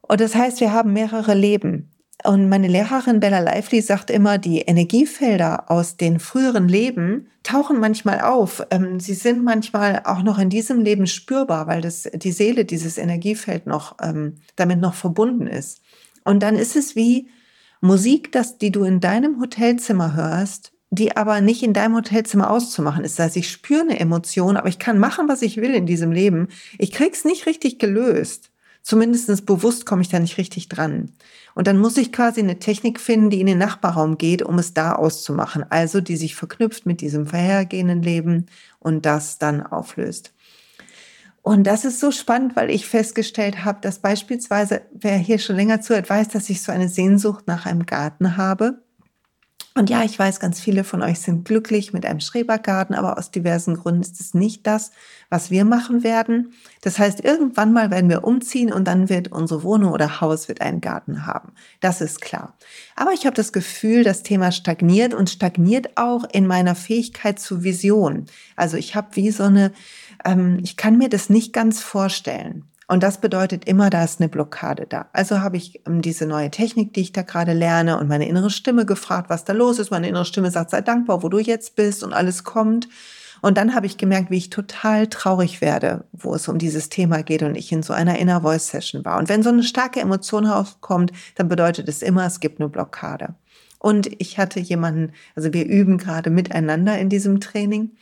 Und 0.02 0.20
das 0.20 0.34
heißt, 0.34 0.60
wir 0.60 0.72
haben 0.72 0.92
mehrere 0.92 1.34
Leben. 1.34 1.90
Und 2.24 2.48
meine 2.48 2.68
Lehrerin 2.68 3.20
Bella 3.20 3.40
Lively 3.40 3.80
sagt 3.80 4.10
immer, 4.10 4.36
die 4.38 4.60
Energiefelder 4.60 5.70
aus 5.70 5.96
den 5.96 6.18
früheren 6.18 6.68
Leben 6.68 7.28
tauchen 7.42 7.80
manchmal 7.80 8.20
auf. 8.20 8.62
Ähm, 8.70 9.00
sie 9.00 9.14
sind 9.14 9.42
manchmal 9.42 10.02
auch 10.04 10.22
noch 10.22 10.38
in 10.38 10.50
diesem 10.50 10.80
Leben 10.80 11.06
spürbar, 11.06 11.66
weil 11.66 11.80
das, 11.80 12.08
die 12.12 12.32
Seele 12.32 12.64
dieses 12.64 12.98
Energiefeld 12.98 13.66
noch, 13.66 13.96
ähm, 14.02 14.36
damit 14.56 14.80
noch 14.80 14.94
verbunden 14.94 15.46
ist. 15.46 15.80
Und 16.24 16.42
dann 16.42 16.56
ist 16.56 16.76
es 16.76 16.94
wie 16.94 17.28
Musik, 17.80 18.32
das, 18.32 18.58
die 18.58 18.70
du 18.70 18.84
in 18.84 19.00
deinem 19.00 19.40
Hotelzimmer 19.40 20.14
hörst, 20.14 20.72
die 20.90 21.16
aber 21.16 21.40
nicht 21.40 21.62
in 21.62 21.72
deinem 21.72 21.94
Hotelzimmer 21.94 22.50
auszumachen 22.50 23.04
ist. 23.04 23.18
Das 23.18 23.26
heißt, 23.26 23.36
ich 23.36 23.50
spüre 23.50 23.82
eine 23.82 23.98
Emotion, 23.98 24.56
aber 24.56 24.68
ich 24.68 24.78
kann 24.78 24.98
machen, 24.98 25.28
was 25.28 25.40
ich 25.40 25.56
will 25.56 25.74
in 25.74 25.86
diesem 25.86 26.12
Leben. 26.12 26.48
Ich 26.78 26.92
krieg's 26.92 27.24
nicht 27.24 27.46
richtig 27.46 27.78
gelöst. 27.78 28.50
Zumindest 28.82 29.46
bewusst 29.46 29.86
komme 29.86 30.02
ich 30.02 30.08
da 30.08 30.18
nicht 30.18 30.38
richtig 30.38 30.68
dran. 30.68 31.12
Und 31.54 31.66
dann 31.66 31.78
muss 31.78 31.96
ich 31.96 32.12
quasi 32.12 32.40
eine 32.40 32.58
Technik 32.58 33.00
finden, 33.00 33.30
die 33.30 33.40
in 33.40 33.46
den 33.46 33.58
Nachbarraum 33.58 34.18
geht, 34.18 34.42
um 34.42 34.58
es 34.58 34.74
da 34.74 34.92
auszumachen. 34.92 35.64
Also 35.68 36.00
die 36.00 36.16
sich 36.16 36.34
verknüpft 36.34 36.86
mit 36.86 37.00
diesem 37.00 37.26
vorhergehenden 37.26 38.02
Leben 38.02 38.46
und 38.78 39.06
das 39.06 39.38
dann 39.38 39.64
auflöst. 39.64 40.32
Und 41.42 41.64
das 41.64 41.84
ist 41.84 42.00
so 42.00 42.10
spannend, 42.10 42.54
weil 42.54 42.70
ich 42.70 42.86
festgestellt 42.86 43.64
habe, 43.64 43.80
dass 43.80 44.00
beispielsweise, 44.00 44.82
wer 44.92 45.16
hier 45.16 45.38
schon 45.38 45.56
länger 45.56 45.80
zuhört, 45.80 46.10
weiß, 46.10 46.28
dass 46.28 46.50
ich 46.50 46.62
so 46.62 46.70
eine 46.70 46.88
Sehnsucht 46.88 47.46
nach 47.46 47.66
einem 47.66 47.86
Garten 47.86 48.36
habe. 48.36 48.82
Und 49.80 49.88
ja, 49.88 50.04
ich 50.04 50.18
weiß, 50.18 50.40
ganz 50.40 50.60
viele 50.60 50.84
von 50.84 51.00
euch 51.00 51.20
sind 51.20 51.46
glücklich 51.46 51.94
mit 51.94 52.04
einem 52.04 52.20
Schrebergarten, 52.20 52.94
aber 52.94 53.16
aus 53.16 53.30
diversen 53.30 53.78
Gründen 53.78 54.02
ist 54.02 54.20
es 54.20 54.34
nicht 54.34 54.66
das, 54.66 54.90
was 55.30 55.50
wir 55.50 55.64
machen 55.64 56.04
werden. 56.04 56.52
Das 56.82 56.98
heißt, 56.98 57.24
irgendwann 57.24 57.72
mal 57.72 57.90
werden 57.90 58.10
wir 58.10 58.24
umziehen 58.24 58.74
und 58.74 58.84
dann 58.86 59.08
wird 59.08 59.32
unsere 59.32 59.62
Wohnung 59.62 59.92
oder 59.92 60.20
Haus 60.20 60.48
wird 60.48 60.60
einen 60.60 60.82
Garten 60.82 61.24
haben. 61.24 61.52
Das 61.80 62.02
ist 62.02 62.20
klar. 62.20 62.58
Aber 62.94 63.12
ich 63.14 63.24
habe 63.24 63.34
das 63.34 63.54
Gefühl, 63.54 64.04
das 64.04 64.22
Thema 64.22 64.52
stagniert 64.52 65.14
und 65.14 65.30
stagniert 65.30 65.96
auch 65.96 66.24
in 66.30 66.46
meiner 66.46 66.74
Fähigkeit 66.74 67.40
zur 67.40 67.62
Vision. 67.62 68.26
Also 68.56 68.76
ich 68.76 68.94
habe 68.94 69.16
wie 69.16 69.30
so 69.30 69.44
eine, 69.44 69.72
ähm, 70.26 70.58
ich 70.62 70.76
kann 70.76 70.98
mir 70.98 71.08
das 71.08 71.30
nicht 71.30 71.54
ganz 71.54 71.80
vorstellen. 71.80 72.66
Und 72.90 73.04
das 73.04 73.18
bedeutet 73.18 73.66
immer, 73.66 73.88
da 73.88 74.02
ist 74.02 74.20
eine 74.20 74.28
Blockade 74.28 74.84
da. 74.84 75.06
Also 75.12 75.38
habe 75.38 75.56
ich 75.56 75.80
ähm, 75.86 76.02
diese 76.02 76.26
neue 76.26 76.50
Technik, 76.50 76.92
die 76.92 77.02
ich 77.02 77.12
da 77.12 77.22
gerade 77.22 77.52
lerne 77.52 77.96
und 77.96 78.08
meine 78.08 78.28
innere 78.28 78.50
Stimme 78.50 78.84
gefragt, 78.84 79.30
was 79.30 79.44
da 79.44 79.52
los 79.52 79.78
ist. 79.78 79.92
Meine 79.92 80.08
innere 80.08 80.24
Stimme 80.24 80.50
sagt, 80.50 80.70
sei 80.70 80.80
dankbar, 80.80 81.22
wo 81.22 81.28
du 81.28 81.38
jetzt 81.38 81.76
bist 81.76 82.02
und 82.02 82.12
alles 82.12 82.42
kommt. 82.42 82.88
Und 83.42 83.58
dann 83.58 83.76
habe 83.76 83.86
ich 83.86 83.96
gemerkt, 83.96 84.32
wie 84.32 84.38
ich 84.38 84.50
total 84.50 85.06
traurig 85.06 85.60
werde, 85.60 86.02
wo 86.10 86.34
es 86.34 86.48
um 86.48 86.58
dieses 86.58 86.88
Thema 86.88 87.22
geht 87.22 87.44
und 87.44 87.54
ich 87.54 87.70
in 87.70 87.84
so 87.84 87.92
einer 87.92 88.18
Inner 88.18 88.40
Voice 88.40 88.66
Session 88.66 89.04
war. 89.04 89.20
Und 89.20 89.28
wenn 89.28 89.44
so 89.44 89.50
eine 89.50 89.62
starke 89.62 90.00
Emotion 90.00 90.48
aufkommt, 90.48 91.12
dann 91.36 91.46
bedeutet 91.46 91.88
es 91.88 92.02
immer, 92.02 92.26
es 92.26 92.40
gibt 92.40 92.58
eine 92.58 92.68
Blockade. 92.68 93.36
Und 93.78 94.10
ich 94.20 94.36
hatte 94.36 94.58
jemanden, 94.58 95.12
also 95.36 95.52
wir 95.52 95.64
üben 95.64 95.96
gerade 95.96 96.28
miteinander 96.28 96.98
in 96.98 97.08
diesem 97.08 97.38
Training. 97.38 97.92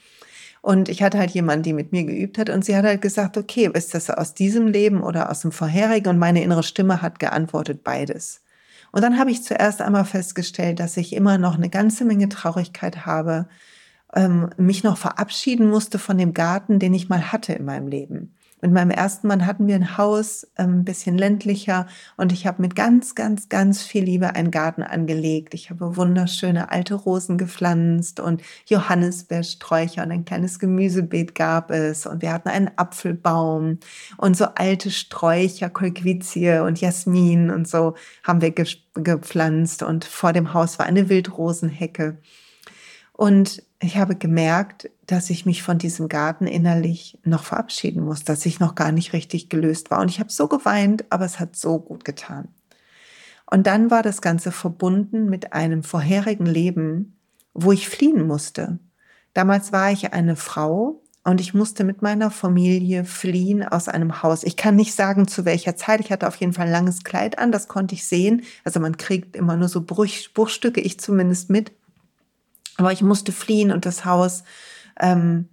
Und 0.60 0.88
ich 0.88 1.02
hatte 1.02 1.18
halt 1.18 1.30
jemanden, 1.30 1.62
die 1.62 1.72
mit 1.72 1.92
mir 1.92 2.04
geübt 2.04 2.38
hat 2.38 2.50
und 2.50 2.64
sie 2.64 2.76
hat 2.76 2.84
halt 2.84 3.00
gesagt, 3.00 3.36
okay, 3.36 3.70
ist 3.72 3.94
das 3.94 4.10
aus 4.10 4.34
diesem 4.34 4.66
Leben 4.66 5.02
oder 5.02 5.30
aus 5.30 5.40
dem 5.40 5.52
vorherigen? 5.52 6.08
Und 6.08 6.18
meine 6.18 6.42
innere 6.42 6.62
Stimme 6.62 7.00
hat 7.00 7.18
geantwortet, 7.18 7.84
beides. 7.84 8.42
Und 8.90 9.02
dann 9.02 9.18
habe 9.18 9.30
ich 9.30 9.44
zuerst 9.44 9.82
einmal 9.82 10.04
festgestellt, 10.04 10.80
dass 10.80 10.96
ich 10.96 11.12
immer 11.12 11.38
noch 11.38 11.56
eine 11.56 11.68
ganze 11.68 12.04
Menge 12.04 12.28
Traurigkeit 12.28 13.06
habe, 13.06 13.48
ähm, 14.14 14.50
mich 14.56 14.82
noch 14.82 14.96
verabschieden 14.96 15.68
musste 15.68 15.98
von 15.98 16.16
dem 16.18 16.32
Garten, 16.32 16.78
den 16.78 16.94
ich 16.94 17.08
mal 17.08 17.30
hatte 17.30 17.52
in 17.52 17.64
meinem 17.64 17.88
Leben. 17.88 18.34
Mit 18.60 18.72
meinem 18.72 18.90
ersten 18.90 19.28
Mann 19.28 19.46
hatten 19.46 19.68
wir 19.68 19.76
ein 19.76 19.96
Haus, 19.98 20.44
ähm, 20.58 20.80
ein 20.80 20.84
bisschen 20.84 21.16
ländlicher 21.16 21.86
und 22.16 22.32
ich 22.32 22.44
habe 22.44 22.60
mit 22.60 22.74
ganz, 22.74 23.14
ganz, 23.14 23.48
ganz 23.48 23.82
viel 23.82 24.02
Liebe 24.02 24.34
einen 24.34 24.50
Garten 24.50 24.82
angelegt. 24.82 25.54
Ich 25.54 25.70
habe 25.70 25.96
wunderschöne 25.96 26.72
alte 26.72 26.94
Rosen 26.94 27.38
gepflanzt 27.38 28.18
und 28.18 28.42
Johannisbeersträucher 28.66 30.02
und 30.02 30.10
ein 30.10 30.24
kleines 30.24 30.58
Gemüsebeet 30.58 31.36
gab 31.36 31.70
es 31.70 32.04
und 32.04 32.20
wir 32.20 32.32
hatten 32.32 32.48
einen 32.48 32.70
Apfelbaum 32.74 33.78
und 34.16 34.36
so 34.36 34.46
alte 34.56 34.90
Sträucher, 34.90 35.70
Kolquizie 35.70 36.58
und 36.64 36.80
Jasmin 36.80 37.50
und 37.50 37.68
so 37.68 37.94
haben 38.24 38.40
wir 38.40 38.50
gepflanzt 38.50 39.84
und 39.84 40.04
vor 40.04 40.32
dem 40.32 40.52
Haus 40.52 40.80
war 40.80 40.86
eine 40.86 41.08
Wildrosenhecke. 41.08 42.18
Und 43.18 43.64
ich 43.80 43.96
habe 43.96 44.14
gemerkt, 44.14 44.90
dass 45.06 45.28
ich 45.28 45.44
mich 45.44 45.64
von 45.64 45.76
diesem 45.76 46.08
Garten 46.08 46.46
innerlich 46.46 47.18
noch 47.25 47.42
verabschieden 47.42 48.04
muss, 48.04 48.22
dass 48.22 48.46
ich 48.46 48.60
noch 48.60 48.76
gar 48.76 48.92
nicht 48.92 49.12
richtig 49.12 49.48
gelöst 49.48 49.90
war. 49.90 50.00
Und 50.00 50.08
ich 50.08 50.20
habe 50.20 50.30
so 50.30 50.46
geweint, 50.46 51.04
aber 51.10 51.25
es 51.25 51.40
hat 51.40 51.56
so 51.56 51.80
gut 51.80 52.04
getan. 52.04 52.46
Und 53.50 53.66
dann 53.66 53.90
war 53.90 54.04
das 54.04 54.22
Ganze 54.22 54.52
verbunden 54.52 55.28
mit 55.28 55.52
einem 55.52 55.82
vorherigen 55.82 56.46
Leben, 56.46 57.18
wo 57.54 57.72
ich 57.72 57.88
fliehen 57.88 58.25
musste. 58.25 58.78
Damals 59.34 59.72
war 59.72 59.90
ich 59.90 60.12
eine 60.12 60.37
Frau 60.37 61.02
und 61.25 61.40
ich 61.40 61.54
musste 61.54 61.82
mit 61.82 62.02
meiner 62.02 62.30
Familie 62.30 63.04
fliehen 63.04 63.64
aus 63.64 63.88
einem 63.88 64.22
Haus. 64.22 64.44
Ich 64.44 64.56
kann 64.56 64.76
nicht 64.76 64.94
sagen, 64.94 65.26
zu 65.26 65.44
welcher 65.44 65.75
Zeit. 65.75 65.98
Ich 65.98 66.12
hatte 66.12 66.28
auf 66.28 66.37
jeden 66.37 66.52
Fall 66.52 66.66
ein 66.66 66.72
langes 66.72 67.02
Kleid 67.02 67.40
an, 67.40 67.50
das 67.50 67.66
konnte 67.66 67.96
ich 67.96 68.06
sehen. 68.06 68.42
Also 68.62 68.78
man 68.78 68.96
kriegt 68.96 69.34
immer 69.34 69.56
nur 69.56 69.68
so 69.68 69.82
Bruchstücke, 69.82 70.80
ich 70.80 71.00
zumindest 71.00 71.50
mit. 71.50 71.72
Aber 72.78 72.92
ich 72.92 73.02
musste 73.02 73.32
fliehen 73.32 73.70
und 73.70 73.85
das 73.85 74.06
Haus 74.06 74.44
ähm, 74.99 75.49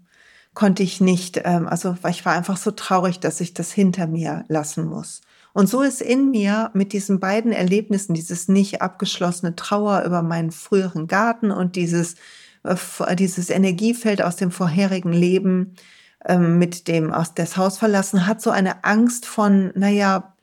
konnte 0.53 0.83
ich 0.83 1.01
nicht, 1.01 1.41
ähm, 1.43 1.67
also 1.67 1.97
ich 2.09 2.23
war 2.23 2.33
einfach 2.33 2.55
so 2.55 2.71
traurig, 2.71 3.19
dass 3.19 3.41
ich 3.41 3.53
das 3.53 3.71
hinter 3.71 4.07
mir 4.07 4.45
lassen 4.47 4.85
muss. 4.85 5.21
Und 5.51 5.67
so 5.67 5.81
ist 5.81 6.01
in 6.01 6.31
mir 6.31 6.69
mit 6.73 6.93
diesen 6.93 7.19
beiden 7.19 7.51
Erlebnissen, 7.51 8.13
dieses 8.13 8.47
nicht 8.47 8.81
abgeschlossene 8.81 9.55
Trauer 9.55 10.03
über 10.03 10.21
meinen 10.21 10.51
früheren 10.51 11.07
Garten 11.07 11.49
und 11.51 11.75
dieses, 11.75 12.15
äh, 12.63 13.15
dieses 13.15 13.49
Energiefeld 13.49 14.21
aus 14.21 14.35
dem 14.35 14.51
vorherigen 14.51 15.13
Leben, 15.13 15.75
ähm, 16.25 16.59
mit 16.59 16.87
dem 16.87 17.11
aus 17.11 17.33
das 17.33 17.57
Haus 17.57 17.77
verlassen, 17.77 18.27
hat 18.27 18.41
so 18.41 18.51
eine 18.51 18.83
Angst 18.83 19.25
von, 19.25 19.71
naja, 19.75 20.35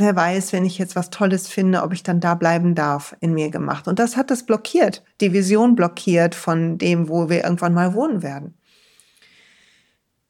wer 0.00 0.16
weiß, 0.16 0.52
wenn 0.52 0.64
ich 0.64 0.78
jetzt 0.78 0.96
was 0.96 1.10
Tolles 1.10 1.48
finde, 1.48 1.82
ob 1.82 1.92
ich 1.92 2.02
dann 2.02 2.20
da 2.20 2.34
bleiben 2.34 2.74
darf, 2.74 3.16
in 3.20 3.34
mir 3.34 3.50
gemacht. 3.50 3.88
Und 3.88 3.98
das 3.98 4.16
hat 4.16 4.30
das 4.30 4.44
blockiert, 4.44 5.04
die 5.20 5.32
Vision 5.32 5.74
blockiert 5.74 6.34
von 6.34 6.78
dem, 6.78 7.08
wo 7.08 7.28
wir 7.28 7.44
irgendwann 7.44 7.74
mal 7.74 7.94
wohnen 7.94 8.22
werden. 8.22 8.54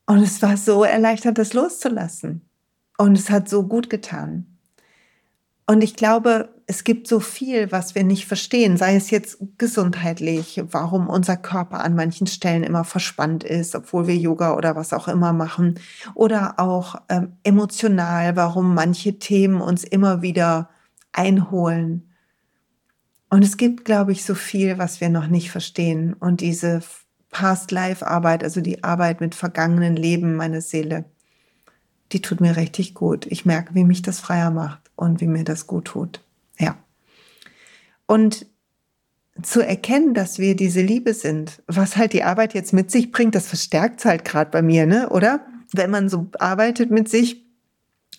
Und 0.07 0.22
es 0.22 0.40
war 0.42 0.57
so 0.57 0.85
erleichtert, 0.85 1.38
das 1.38 1.52
loszulassen. 1.52 2.48
Und 2.96 3.18
es 3.18 3.29
hat 3.29 3.48
so 3.48 3.64
gut 3.64 3.90
getan. 3.90 4.59
Und 5.66 5.83
ich 5.83 5.96
glaube, 5.96 6.56
es 6.68 6.83
gibt 6.83 7.07
so 7.07 7.20
viel, 7.20 7.70
was 7.70 7.94
wir 7.94 8.02
nicht 8.02 8.26
verstehen, 8.26 8.76
sei 8.76 8.96
es 8.96 9.11
jetzt 9.11 9.38
gesundheitlich, 9.57 10.61
warum 10.68 11.09
unser 11.09 11.37
Körper 11.37 11.85
an 11.85 11.94
manchen 11.94 12.26
Stellen 12.26 12.64
immer 12.64 12.83
verspannt 12.83 13.44
ist, 13.44 13.76
obwohl 13.76 14.09
wir 14.09 14.16
Yoga 14.16 14.55
oder 14.55 14.74
was 14.74 14.92
auch 14.92 15.07
immer 15.07 15.33
machen, 15.33 15.79
oder 16.14 16.59
auch 16.59 16.96
ähm, 17.09 17.37
emotional, 17.44 18.35
warum 18.35 18.74
manche 18.74 19.18
Themen 19.20 19.61
uns 19.61 19.85
immer 19.85 20.22
wieder 20.22 20.68
einholen. 21.12 22.11
Und 23.31 23.44
es 23.44 23.57
gibt, 23.57 23.85
glaube 23.85 24.11
ich, 24.11 24.24
so 24.24 24.35
viel, 24.35 24.76
was 24.76 25.00
wir 25.00 25.09
noch 25.09 25.29
nicht 25.29 25.52
verstehen. 25.52 26.14
Und 26.14 26.40
diese 26.40 26.83
Past-Life-Arbeit, 27.31 28.42
also 28.42 28.61
die 28.61 28.83
Arbeit 28.83 29.20
mit 29.20 29.37
vergangenen 29.37 29.94
Leben 29.94 30.35
meiner 30.35 30.61
Seele, 30.61 31.05
die 32.11 32.22
tut 32.22 32.40
mir 32.40 32.57
richtig 32.57 32.94
gut. 32.94 33.26
Ich 33.26 33.46
merke, 33.46 33.74
wie 33.74 33.85
mich 33.85 34.02
das 34.02 34.18
freier 34.18 34.50
macht 34.50 34.90
und 34.96 35.20
wie 35.20 35.26
mir 35.29 35.44
das 35.44 35.68
gut 35.68 35.87
tut. 35.87 36.26
Ja. 36.59 36.77
Und 38.07 38.47
zu 39.42 39.61
erkennen, 39.61 40.14
dass 40.14 40.38
wir 40.38 40.57
diese 40.57 40.81
Liebe 40.81 41.12
sind, 41.12 41.62
was 41.66 41.97
halt 41.97 42.12
die 42.12 42.23
Arbeit 42.23 42.55
jetzt 42.55 42.73
mit 42.73 42.90
sich 42.90 43.12
bringt, 43.12 43.35
das 43.35 43.49
verstärkt 43.49 44.05
halt 44.05 44.25
gerade 44.25 44.51
bei 44.51 44.62
mir, 44.62 44.87
ne? 44.87 45.11
Oder? 45.11 45.47
Wenn 45.73 45.90
man 45.90 46.09
so 46.09 46.29
arbeitet 46.38 46.90
mit 46.90 47.09
sich 47.09 47.45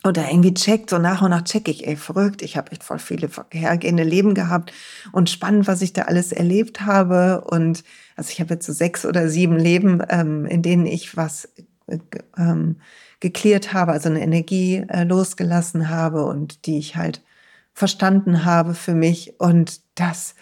oder 0.03 0.29
irgendwie 0.29 0.53
checkt, 0.53 0.89
so 0.89 0.99
nach 0.99 1.21
und 1.21 1.31
nach 1.31 1.43
check 1.43 1.67
ich, 1.67 1.87
ey, 1.87 1.95
verrückt, 1.95 2.41
ich 2.41 2.55
habe 2.55 2.71
echt 2.71 2.83
voll 2.83 2.99
viele 2.99 3.29
vorhergehende 3.29 4.03
Leben 4.03 4.35
gehabt 4.35 4.71
und 5.11 5.29
spannend, 5.29 5.67
was 5.67 5.81
ich 5.81 5.93
da 5.93 6.03
alles 6.03 6.31
erlebt 6.31 6.81
habe. 6.81 7.43
Und 7.49 7.83
also 8.15 8.29
ich 8.31 8.39
habe 8.39 8.53
jetzt 8.53 8.65
so 8.65 8.73
sechs 8.73 9.05
oder 9.05 9.27
sieben 9.29 9.57
Leben, 9.57 10.01
ähm, 10.09 10.45
in 10.45 10.61
denen 10.61 10.85
ich 10.85 11.17
was 11.17 11.49
äh, 11.87 11.97
ähm, 12.37 12.77
geklärt 13.19 13.73
habe, 13.73 13.93
also 13.93 14.09
eine 14.09 14.21
Energie 14.21 14.85
äh, 14.87 15.03
losgelassen 15.03 15.89
habe 15.89 16.25
und 16.25 16.67
die 16.67 16.77
ich 16.77 16.95
halt 16.95 17.23
verstanden 17.77 18.43
habe 18.43 18.73
für 18.73 18.95
mich. 18.95 19.39
Und 19.39 19.81
das 19.93 20.33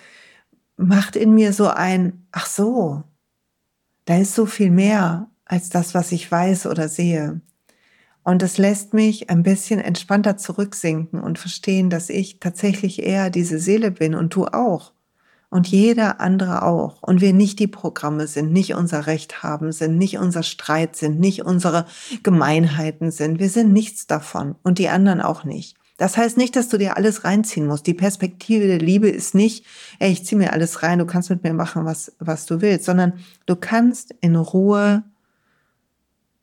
macht 0.78 1.17
in 1.17 1.36
mir 1.36 1.52
so 1.52 1.67
ein, 1.67 2.26
ach 2.32 2.45
so, 2.45 3.04
da 4.06 4.17
ist 4.17 4.36
so 4.36 4.45
viel 4.45 4.71
mehr 4.71 5.30
als 5.43 5.67
das, 5.67 5.93
was 5.93 6.13
ich 6.13 6.32
weiß 6.32 6.65
oder 6.65 6.88
sehe. 6.88 7.41
Und 8.24 8.41
das 8.41 8.58
lässt 8.58 8.93
mich 8.93 9.30
ein 9.30 9.43
bisschen 9.43 9.82
entspannter 9.82 10.38
zurücksinken 10.38 11.19
und 11.19 11.38
verstehen, 11.38 11.89
dass 11.89 12.10
ich 12.10 12.39
tatsächlich 12.39 13.04
eher 13.04 13.30
diese 13.30 13.60
Seele 13.60 13.91
bin 13.91 14.15
und 14.15 14.34
du 14.34 14.45
auch. 14.45 14.93
Und 15.50 15.67
jeder 15.67 16.21
andere 16.21 16.63
auch. 16.63 17.04
Und 17.04 17.19
wir 17.19 17.34
nicht 17.34 17.60
die 17.60 17.67
Programme 17.67 18.28
sind, 18.28 18.54
nicht 18.54 18.76
unser 18.76 19.08
Recht 19.08 19.43
haben 19.43 19.74
sind, 19.74 19.98
nicht 19.98 20.19
unser 20.19 20.41
Streit 20.41 20.95
sind, 20.95 21.19
nicht 21.19 21.43
unsere 21.43 21.86
Gemeinheiten 22.24 23.12
sind. 23.12 23.39
Wir 23.39 23.50
sind 23.50 23.74
nichts 23.74 24.08
davon 24.08 24.56
und 24.63 24.80
die 24.80 24.88
anderen 24.88 25.19
auch 25.19 25.43
nicht. 25.43 25.76
Das 25.97 26.17
heißt 26.17 26.38
nicht, 26.38 26.55
dass 26.55 26.67
du 26.67 26.77
dir 26.77 26.97
alles 26.97 27.23
reinziehen 27.23 27.67
musst. 27.67 27.88
Die 27.88 27.93
Perspektive 27.93 28.67
der 28.67 28.79
Liebe 28.79 29.10
ist 29.10 29.34
nicht, 29.34 29.65
ey, 29.99 30.12
ich 30.12 30.25
zieh 30.25 30.36
mir 30.36 30.51
alles 30.51 30.84
rein, 30.84 30.99
du 30.99 31.05
kannst 31.05 31.29
mit 31.29 31.43
mir 31.43 31.53
machen, 31.53 31.86
was, 31.86 32.13
was 32.19 32.45
du 32.45 32.62
willst, 32.62 32.86
sondern 32.86 33.13
du 33.45 33.55
kannst 33.55 34.13
in 34.19 34.36
Ruhe 34.36 35.03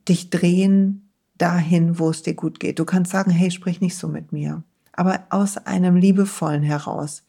dich 0.08 0.30
drehen 0.30 1.10
dahin, 1.36 1.98
wo 1.98 2.10
es 2.10 2.22
dir 2.22 2.34
gut 2.34 2.60
geht. 2.60 2.78
Du 2.78 2.84
kannst 2.84 3.12
sagen, 3.12 3.30
hey, 3.30 3.50
sprich 3.50 3.80
nicht 3.80 3.96
so 3.96 4.08
mit 4.08 4.32
mir, 4.32 4.62
aber 4.92 5.26
aus 5.28 5.58
einem 5.58 5.96
liebevollen 5.96 6.62
heraus. 6.62 7.22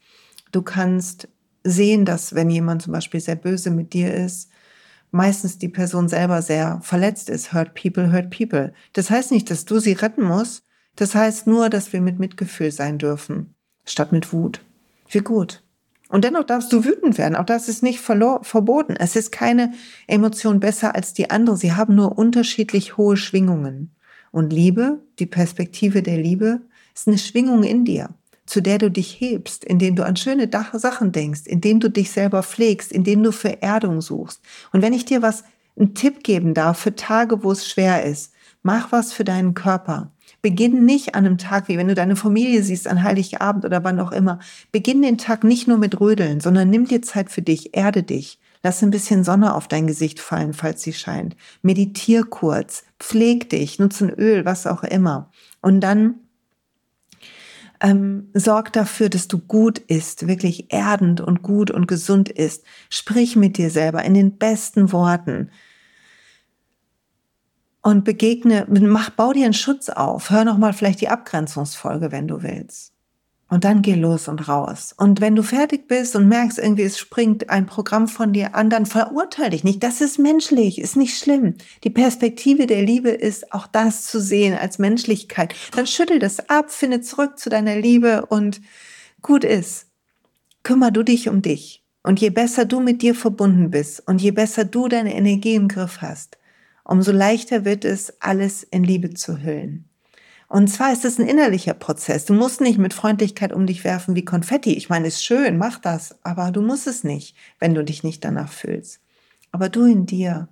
Du 0.50 0.62
kannst 0.62 1.28
sehen, 1.62 2.04
dass 2.04 2.34
wenn 2.34 2.48
jemand 2.48 2.82
zum 2.82 2.92
Beispiel 2.92 3.20
sehr 3.20 3.36
böse 3.36 3.70
mit 3.70 3.92
dir 3.92 4.14
ist, 4.14 4.50
meistens 5.10 5.58
die 5.58 5.68
Person 5.68 6.08
selber 6.08 6.42
sehr 6.42 6.80
verletzt 6.82 7.28
ist. 7.28 7.52
Hurt 7.52 7.74
people, 7.74 8.12
hurt 8.12 8.30
people. 8.30 8.72
Das 8.92 9.10
heißt 9.10 9.30
nicht, 9.30 9.50
dass 9.50 9.64
du 9.64 9.78
sie 9.78 9.92
retten 9.92 10.24
musst, 10.24 10.64
das 10.96 11.14
heißt 11.14 11.46
nur, 11.46 11.70
dass 11.70 11.92
wir 11.92 12.00
mit 12.00 12.18
Mitgefühl 12.18 12.70
sein 12.70 12.98
dürfen, 12.98 13.54
statt 13.84 14.12
mit 14.12 14.32
Wut. 14.32 14.60
Wie 15.08 15.20
gut. 15.20 15.62
Und 16.08 16.24
dennoch 16.24 16.44
darfst 16.44 16.72
du 16.72 16.84
wütend 16.84 17.18
werden. 17.18 17.34
Auch 17.34 17.46
das 17.46 17.68
ist 17.68 17.82
nicht 17.82 18.00
verboten. 18.00 18.94
Es 18.96 19.16
ist 19.16 19.32
keine 19.32 19.72
Emotion 20.06 20.60
besser 20.60 20.94
als 20.94 21.12
die 21.12 21.30
andere. 21.30 21.56
Sie 21.56 21.72
haben 21.72 21.94
nur 21.94 22.16
unterschiedlich 22.18 22.96
hohe 22.96 23.16
Schwingungen. 23.16 23.94
Und 24.30 24.52
Liebe, 24.52 25.00
die 25.18 25.26
Perspektive 25.26 26.02
der 26.02 26.18
Liebe, 26.18 26.60
ist 26.94 27.08
eine 27.08 27.18
Schwingung 27.18 27.64
in 27.64 27.84
dir, 27.84 28.10
zu 28.46 28.60
der 28.60 28.78
du 28.78 28.90
dich 28.90 29.20
hebst, 29.20 29.64
indem 29.64 29.96
du 29.96 30.04
an 30.04 30.16
schöne 30.16 30.48
Sachen 30.74 31.12
denkst, 31.12 31.42
indem 31.46 31.80
du 31.80 31.88
dich 31.88 32.12
selber 32.12 32.42
pflegst, 32.42 32.92
indem 32.92 33.22
du 33.22 33.32
für 33.32 33.62
Erdung 33.62 34.00
suchst. 34.00 34.40
Und 34.72 34.82
wenn 34.82 34.92
ich 34.92 35.04
dir 35.04 35.22
was, 35.22 35.44
einen 35.76 35.94
Tipp 35.94 36.22
geben 36.22 36.54
darf 36.54 36.78
für 36.78 36.94
Tage, 36.94 37.42
wo 37.42 37.50
es 37.50 37.68
schwer 37.68 38.04
ist, 38.04 38.32
mach 38.62 38.92
was 38.92 39.12
für 39.12 39.24
deinen 39.24 39.54
Körper. 39.54 40.12
Beginn 40.44 40.84
nicht 40.84 41.14
an 41.14 41.24
einem 41.24 41.38
Tag, 41.38 41.68
wie 41.68 41.78
wenn 41.78 41.88
du 41.88 41.94
deine 41.94 42.16
Familie 42.16 42.62
siehst, 42.62 42.86
an 42.86 43.02
Heiligabend 43.02 43.64
oder 43.64 43.82
wann 43.82 43.98
auch 43.98 44.12
immer. 44.12 44.40
Beginn 44.72 45.00
den 45.00 45.16
Tag 45.16 45.42
nicht 45.42 45.66
nur 45.66 45.78
mit 45.78 45.98
Rödeln, 46.00 46.40
sondern 46.40 46.68
nimm 46.68 46.84
dir 46.84 47.00
Zeit 47.00 47.30
für 47.30 47.40
dich, 47.40 47.74
erde 47.74 48.02
dich. 48.02 48.38
Lass 48.62 48.82
ein 48.82 48.90
bisschen 48.90 49.24
Sonne 49.24 49.54
auf 49.54 49.68
dein 49.68 49.86
Gesicht 49.86 50.20
fallen, 50.20 50.52
falls 50.52 50.82
sie 50.82 50.92
scheint. 50.92 51.34
Meditier 51.62 52.24
kurz, 52.24 52.84
pfleg 53.00 53.48
dich, 53.48 53.78
nutze 53.78 54.04
ein 54.04 54.10
Öl, 54.10 54.44
was 54.44 54.66
auch 54.66 54.82
immer. 54.84 55.30
Und 55.62 55.80
dann 55.80 56.16
ähm, 57.80 58.28
sorg 58.34 58.70
dafür, 58.74 59.08
dass 59.08 59.28
du 59.28 59.38
gut 59.38 59.78
isst, 59.78 60.28
wirklich 60.28 60.70
erdend 60.74 61.22
und 61.22 61.40
gut 61.40 61.70
und 61.70 61.88
gesund 61.88 62.28
isst. 62.28 62.66
Sprich 62.90 63.34
mit 63.34 63.56
dir 63.56 63.70
selber 63.70 64.04
in 64.04 64.12
den 64.12 64.36
besten 64.36 64.92
Worten 64.92 65.48
und 67.84 68.02
begegne, 68.02 68.66
mach, 68.68 69.10
bau 69.10 69.34
dir 69.34 69.44
einen 69.44 69.52
Schutz 69.52 69.90
auf. 69.90 70.30
Hör 70.30 70.44
noch 70.44 70.56
mal 70.56 70.72
vielleicht 70.72 71.02
die 71.02 71.10
Abgrenzungsfolge, 71.10 72.10
wenn 72.10 72.26
du 72.26 72.42
willst. 72.42 72.92
Und 73.50 73.64
dann 73.64 73.82
geh 73.82 73.94
los 73.94 74.26
und 74.26 74.48
raus. 74.48 74.94
Und 74.96 75.20
wenn 75.20 75.36
du 75.36 75.42
fertig 75.42 75.86
bist 75.86 76.16
und 76.16 76.26
merkst, 76.26 76.58
irgendwie 76.58 76.84
es 76.84 76.98
springt 76.98 77.50
ein 77.50 77.66
Programm 77.66 78.08
von 78.08 78.32
dir 78.32 78.54
an, 78.54 78.70
dann 78.70 78.86
verurteile 78.86 79.50
dich 79.50 79.64
nicht. 79.64 79.82
Das 79.82 80.00
ist 80.00 80.18
menschlich, 80.18 80.80
ist 80.80 80.96
nicht 80.96 81.18
schlimm. 81.18 81.56
Die 81.84 81.90
Perspektive 81.90 82.66
der 82.66 82.80
Liebe 82.80 83.10
ist 83.10 83.52
auch 83.52 83.66
das 83.66 84.06
zu 84.06 84.18
sehen 84.18 84.56
als 84.56 84.78
Menschlichkeit. 84.78 85.54
Dann 85.76 85.86
schüttel 85.86 86.18
das 86.18 86.48
ab, 86.48 86.70
finde 86.70 87.02
zurück 87.02 87.38
zu 87.38 87.50
deiner 87.50 87.76
Liebe 87.76 88.24
und 88.24 88.62
gut 89.20 89.44
ist. 89.44 89.88
Kümmer 90.62 90.90
du 90.90 91.02
dich 91.02 91.28
um 91.28 91.42
dich. 91.42 91.84
Und 92.02 92.18
je 92.18 92.30
besser 92.30 92.64
du 92.64 92.80
mit 92.80 93.02
dir 93.02 93.14
verbunden 93.14 93.70
bist 93.70 94.02
und 94.08 94.22
je 94.22 94.30
besser 94.30 94.64
du 94.64 94.88
deine 94.88 95.14
Energie 95.14 95.54
im 95.54 95.68
Griff 95.68 95.98
hast, 96.00 96.38
umso 96.84 97.12
leichter 97.12 97.64
wird 97.64 97.84
es, 97.84 98.20
alles 98.20 98.62
in 98.62 98.84
Liebe 98.84 99.14
zu 99.14 99.42
hüllen. 99.42 99.88
Und 100.48 100.68
zwar 100.68 100.92
ist 100.92 101.04
es 101.04 101.18
ein 101.18 101.26
innerlicher 101.26 101.74
Prozess. 101.74 102.26
Du 102.26 102.34
musst 102.34 102.60
nicht 102.60 102.78
mit 102.78 102.94
Freundlichkeit 102.94 103.52
um 103.52 103.66
dich 103.66 103.82
werfen 103.82 104.14
wie 104.14 104.24
Konfetti. 104.24 104.74
Ich 104.74 104.88
meine, 104.88 105.08
ist 105.08 105.24
schön, 105.24 105.58
mach 105.58 105.78
das, 105.78 106.16
aber 106.22 106.52
du 106.52 106.60
musst 106.60 106.86
es 106.86 107.02
nicht, 107.02 107.36
wenn 107.58 107.74
du 107.74 107.82
dich 107.82 108.04
nicht 108.04 108.24
danach 108.24 108.52
fühlst. 108.52 109.00
Aber 109.50 109.68
du 109.68 109.84
in 109.84 110.06
dir 110.06 110.48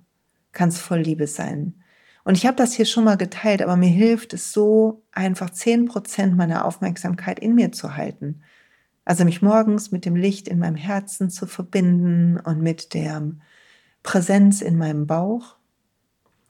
kannst 0.51 0.79
voll 0.79 0.99
Liebe 0.99 1.27
sein. 1.27 1.75
Und 2.23 2.37
ich 2.37 2.45
habe 2.45 2.55
das 2.55 2.73
hier 2.73 2.85
schon 2.85 3.03
mal 3.03 3.17
geteilt, 3.17 3.61
aber 3.61 3.75
mir 3.75 3.89
hilft 3.89 4.33
es 4.33 4.51
so, 4.51 5.03
einfach 5.11 5.49
zehn 5.51 5.85
Prozent 5.85 6.35
meiner 6.35 6.65
Aufmerksamkeit 6.65 7.39
in 7.39 7.55
mir 7.55 7.71
zu 7.71 7.95
halten. 7.95 8.41
Also 9.05 9.25
mich 9.25 9.41
morgens 9.41 9.91
mit 9.91 10.05
dem 10.05 10.15
Licht 10.15 10.47
in 10.47 10.59
meinem 10.59 10.75
Herzen 10.75 11.29
zu 11.29 11.45
verbinden 11.45 12.39
und 12.39 12.61
mit 12.61 12.93
der 12.93 13.21
Präsenz 14.03 14.61
in 14.61 14.77
meinem 14.77 15.05
Bauch 15.05 15.57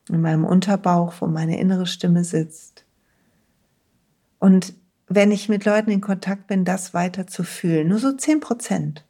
in 0.09 0.21
meinem 0.21 0.45
Unterbauch, 0.45 1.13
wo 1.19 1.27
meine 1.27 1.59
innere 1.59 1.85
Stimme 1.85 2.23
sitzt. 2.23 2.85
Und 4.39 4.73
wenn 5.07 5.31
ich 5.31 5.49
mit 5.49 5.65
Leuten 5.65 5.91
in 5.91 6.01
Kontakt 6.01 6.47
bin, 6.47 6.65
das 6.65 6.93
weiter 6.93 7.27
zu 7.27 7.43
fühlen, 7.43 7.87
nur 7.89 7.99
so 7.99 8.11
zehn 8.13 8.39
Prozent. 8.39 9.05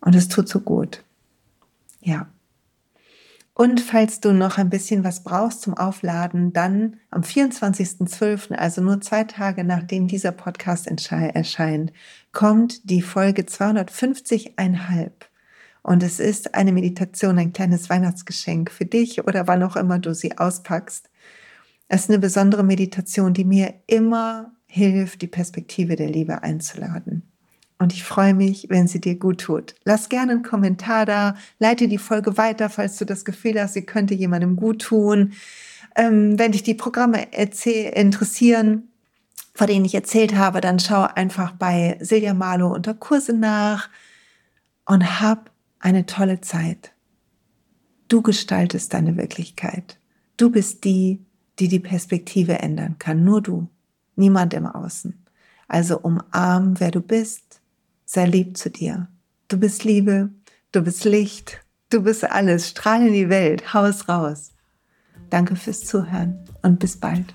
Und 0.00 0.14
es 0.14 0.28
tut 0.28 0.48
so 0.48 0.60
gut. 0.60 1.02
Ja. 2.00 2.28
Und 3.54 3.80
falls 3.80 4.20
du 4.20 4.32
noch 4.32 4.58
ein 4.58 4.70
bisschen 4.70 5.04
was 5.04 5.22
brauchst 5.22 5.62
zum 5.62 5.74
Aufladen, 5.74 6.52
dann 6.52 6.96
am 7.10 7.22
24.12., 7.22 8.54
also 8.54 8.80
nur 8.80 9.00
zwei 9.00 9.24
Tage 9.24 9.62
nachdem 9.62 10.08
dieser 10.08 10.32
Podcast 10.32 10.86
erscheint, 10.86 11.92
kommt 12.32 12.88
die 12.90 13.02
Folge 13.02 13.42
250,5 13.42 15.10
und 15.82 16.02
es 16.02 16.20
ist 16.20 16.54
eine 16.54 16.72
Meditation, 16.72 17.38
ein 17.38 17.52
kleines 17.52 17.90
Weihnachtsgeschenk 17.90 18.70
für 18.70 18.86
dich 18.86 19.26
oder 19.26 19.48
wann 19.48 19.62
auch 19.62 19.76
immer 19.76 19.98
du 19.98 20.14
sie 20.14 20.38
auspackst. 20.38 21.10
Es 21.88 22.02
ist 22.02 22.10
eine 22.10 22.20
besondere 22.20 22.62
Meditation, 22.62 23.34
die 23.34 23.44
mir 23.44 23.74
immer 23.86 24.52
hilft, 24.66 25.22
die 25.22 25.26
Perspektive 25.26 25.96
der 25.96 26.08
Liebe 26.08 26.42
einzuladen. 26.42 27.28
Und 27.78 27.92
ich 27.92 28.04
freue 28.04 28.32
mich, 28.32 28.66
wenn 28.70 28.86
sie 28.86 29.00
dir 29.00 29.18
gut 29.18 29.40
tut. 29.40 29.74
Lass 29.84 30.08
gerne 30.08 30.32
einen 30.32 30.42
Kommentar 30.44 31.04
da, 31.04 31.34
leite 31.58 31.88
die 31.88 31.98
Folge 31.98 32.38
weiter, 32.38 32.70
falls 32.70 32.96
du 32.96 33.04
das 33.04 33.24
Gefühl 33.24 33.60
hast, 33.60 33.74
sie 33.74 33.82
könnte 33.82 34.14
jemandem 34.14 34.54
gut 34.54 34.82
tun. 34.82 35.32
Ähm, 35.96 36.38
wenn 36.38 36.52
dich 36.52 36.62
die 36.62 36.74
Programme 36.74 37.26
interessieren, 37.32 38.88
von 39.54 39.66
denen 39.66 39.84
ich 39.84 39.94
erzählt 39.94 40.36
habe, 40.36 40.60
dann 40.60 40.78
schau 40.78 41.02
einfach 41.02 41.52
bei 41.52 41.98
Silja 42.00 42.34
Malo 42.34 42.72
unter 42.72 42.94
Kurse 42.94 43.32
nach 43.34 43.90
und 44.86 45.20
hab 45.20 45.51
eine 45.82 46.06
tolle 46.06 46.40
Zeit. 46.40 46.92
Du 48.08 48.22
gestaltest 48.22 48.94
deine 48.94 49.16
Wirklichkeit. 49.16 49.98
Du 50.36 50.50
bist 50.50 50.84
die, 50.84 51.24
die 51.58 51.68
die 51.68 51.80
Perspektive 51.80 52.58
ändern 52.60 52.96
kann. 52.98 53.24
Nur 53.24 53.42
du. 53.42 53.68
Niemand 54.16 54.54
im 54.54 54.66
Außen. 54.66 55.26
Also 55.68 55.98
umarm, 55.98 56.78
wer 56.78 56.90
du 56.90 57.00
bist. 57.00 57.60
Sei 58.04 58.26
lieb 58.26 58.56
zu 58.56 58.70
dir. 58.70 59.08
Du 59.48 59.58
bist 59.58 59.84
Liebe. 59.84 60.30
Du 60.70 60.82
bist 60.82 61.04
Licht. 61.04 61.60
Du 61.90 62.02
bist 62.02 62.24
alles. 62.24 62.68
Strahl 62.68 63.06
in 63.06 63.12
die 63.12 63.28
Welt. 63.28 63.74
Haus 63.74 64.08
raus. 64.08 64.52
Danke 65.30 65.56
fürs 65.56 65.80
Zuhören 65.80 66.44
und 66.62 66.78
bis 66.78 66.98
bald. 66.98 67.34